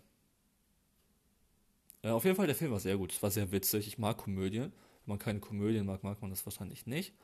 Äh, 2.02 2.10
auf 2.10 2.24
jeden 2.24 2.36
Fall, 2.36 2.46
der 2.46 2.56
Film 2.56 2.72
war 2.72 2.80
sehr 2.80 2.96
gut. 2.96 3.12
Es 3.12 3.22
war 3.22 3.30
sehr 3.30 3.52
witzig. 3.52 3.86
Ich 3.86 3.98
mag 3.98 4.16
Komödien. 4.16 4.72
Wenn 5.04 5.12
man 5.12 5.18
keine 5.18 5.40
Komödien 5.40 5.86
mag, 5.86 6.02
mag 6.02 6.20
man 6.20 6.30
das 6.30 6.44
wahrscheinlich 6.46 6.86
nicht. 6.86 7.14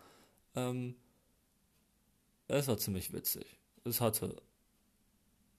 Ähm, 0.54 0.94
es 2.46 2.68
war 2.68 2.78
ziemlich 2.78 3.12
witzig. 3.12 3.59
Es 3.85 4.00
hatte. 4.00 4.40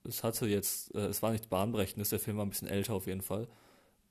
Es 0.06 0.24
hatte 0.24 0.46
jetzt. 0.46 0.94
Äh, 0.94 1.06
es 1.06 1.22
war 1.22 1.32
nicht 1.32 1.48
bahnbrechendes. 1.48 2.10
Der 2.10 2.18
Film 2.18 2.36
war 2.36 2.46
ein 2.46 2.50
bisschen 2.50 2.68
älter 2.68 2.94
auf 2.94 3.06
jeden 3.06 3.22
Fall. 3.22 3.48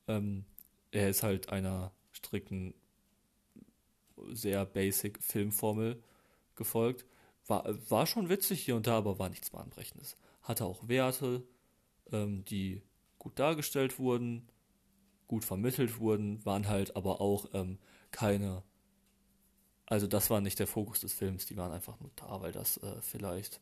Ähm, 0.07 0.45
er 0.91 1.09
ist 1.09 1.23
halt 1.23 1.49
einer 1.49 1.91
strikten, 2.11 2.73
sehr 4.31 4.65
basic 4.65 5.21
Filmformel 5.21 6.01
gefolgt. 6.55 7.05
War, 7.47 7.65
war 7.89 8.07
schon 8.07 8.29
witzig 8.29 8.61
hier 8.63 8.75
und 8.75 8.87
da, 8.87 8.97
aber 8.97 9.19
war 9.19 9.29
nichts 9.29 9.49
bahnbrechendes. 9.49 10.15
Hatte 10.41 10.65
auch 10.65 10.87
Werte, 10.87 11.43
ähm, 12.11 12.45
die 12.45 12.81
gut 13.19 13.37
dargestellt 13.39 13.99
wurden 13.99 14.47
gut 15.27 15.43
vermittelt 15.43 15.99
wurden, 15.99 16.43
waren 16.45 16.67
halt 16.67 16.95
aber 16.95 17.21
auch 17.21 17.47
ähm, 17.53 17.77
keine, 18.11 18.63
also 19.85 20.07
das 20.07 20.29
war 20.29 20.41
nicht 20.41 20.59
der 20.59 20.67
Fokus 20.67 21.01
des 21.01 21.13
Films, 21.13 21.45
die 21.45 21.57
waren 21.57 21.71
einfach 21.71 21.99
nur 21.99 22.11
da, 22.15 22.41
weil 22.41 22.51
das 22.51 22.77
äh, 22.77 23.01
vielleicht 23.01 23.61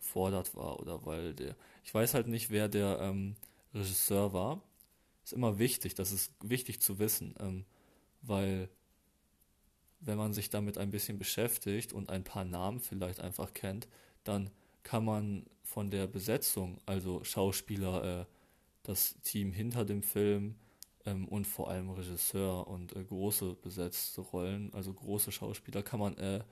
gefordert 0.00 0.54
war 0.56 0.80
oder 0.80 1.04
weil 1.06 1.34
der, 1.34 1.56
ich 1.84 1.94
weiß 1.94 2.14
halt 2.14 2.26
nicht, 2.26 2.50
wer 2.50 2.68
der 2.68 2.98
ähm, 3.00 3.36
Regisseur 3.74 4.32
war. 4.32 4.62
Ist 5.22 5.32
immer 5.32 5.58
wichtig, 5.58 5.94
das 5.94 6.12
ist 6.12 6.32
wichtig 6.42 6.80
zu 6.80 6.98
wissen, 6.98 7.34
ähm, 7.38 7.64
weil 8.22 8.68
wenn 10.00 10.16
man 10.16 10.32
sich 10.32 10.50
damit 10.50 10.78
ein 10.78 10.90
bisschen 10.90 11.18
beschäftigt 11.18 11.92
und 11.92 12.08
ein 12.08 12.24
paar 12.24 12.44
Namen 12.44 12.80
vielleicht 12.80 13.20
einfach 13.20 13.52
kennt, 13.52 13.86
dann 14.24 14.50
kann 14.82 15.04
man 15.04 15.46
von 15.62 15.90
der 15.90 16.06
Besetzung, 16.06 16.80
also 16.86 17.22
Schauspieler, 17.22 18.22
äh, 18.22 18.26
das 18.82 19.20
Team 19.20 19.52
hinter 19.52 19.84
dem 19.84 20.02
Film, 20.02 20.56
ähm, 21.06 21.28
und 21.28 21.46
vor 21.46 21.70
allem 21.70 21.90
Regisseur 21.90 22.66
und 22.66 22.94
äh, 22.96 23.04
große 23.04 23.54
besetzte 23.54 24.20
Rollen, 24.20 24.72
also 24.74 24.92
große 24.92 25.32
Schauspieler, 25.32 25.82
kann 25.82 26.00
man, 26.00 26.16
äh, 26.18 26.42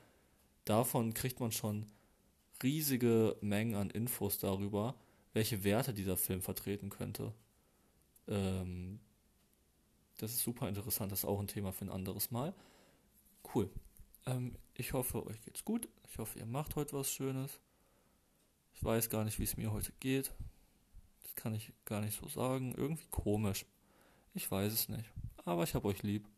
davon 0.65 1.15
kriegt 1.15 1.41
man 1.41 1.53
schon 1.53 1.87
riesige 2.63 3.37
Mengen 3.41 3.75
an 3.75 3.91
Infos 3.91 4.39
darüber, 4.39 4.95
welche 5.33 5.65
Werte 5.65 5.95
dieser 5.95 6.17
Film 6.17 6.43
vertreten 6.43 6.91
könnte. 6.91 7.33
Ähm, 8.27 9.01
das 10.19 10.33
ist 10.33 10.43
super 10.43 10.69
interessant, 10.69 11.13
das 11.13 11.21
ist 11.21 11.25
auch 11.25 11.41
ein 11.41 11.47
Thema 11.47 11.73
für 11.73 11.85
ein 11.85 11.91
anderes 11.91 12.31
Mal. 12.31 12.55
Cool. 13.55 13.71
Ähm, 14.27 14.57
ich 14.75 14.93
hoffe, 14.93 15.25
euch 15.27 15.41
geht's 15.43 15.65
gut. 15.65 15.89
Ich 16.11 16.19
hoffe, 16.19 16.39
ihr 16.39 16.47
macht 16.47 16.77
heute 16.77 16.95
was 16.95 17.11
Schönes. 17.11 17.61
Ich 18.75 18.85
weiß 18.85 19.11
gar 19.11 19.25
nicht, 19.25 19.39
wie 19.39 19.45
es 19.45 19.57
mir 19.57 19.73
heute 19.73 19.93
geht. 20.01 20.33
Das 21.23 21.35
kann 21.35 21.55
ich 21.55 21.73
gar 21.85 22.01
nicht 22.01 22.19
so 22.21 22.29
sagen. 22.29 22.75
Irgendwie 22.77 23.07
komisch. 23.11 23.65
Ich 24.35 24.51
weiß 24.51 24.73
es 24.73 24.89
nicht. 24.89 25.11
Aber 25.45 25.65
ich 25.65 25.75
habe 25.75 25.89
euch 25.89 26.03
lieb. 26.03 26.29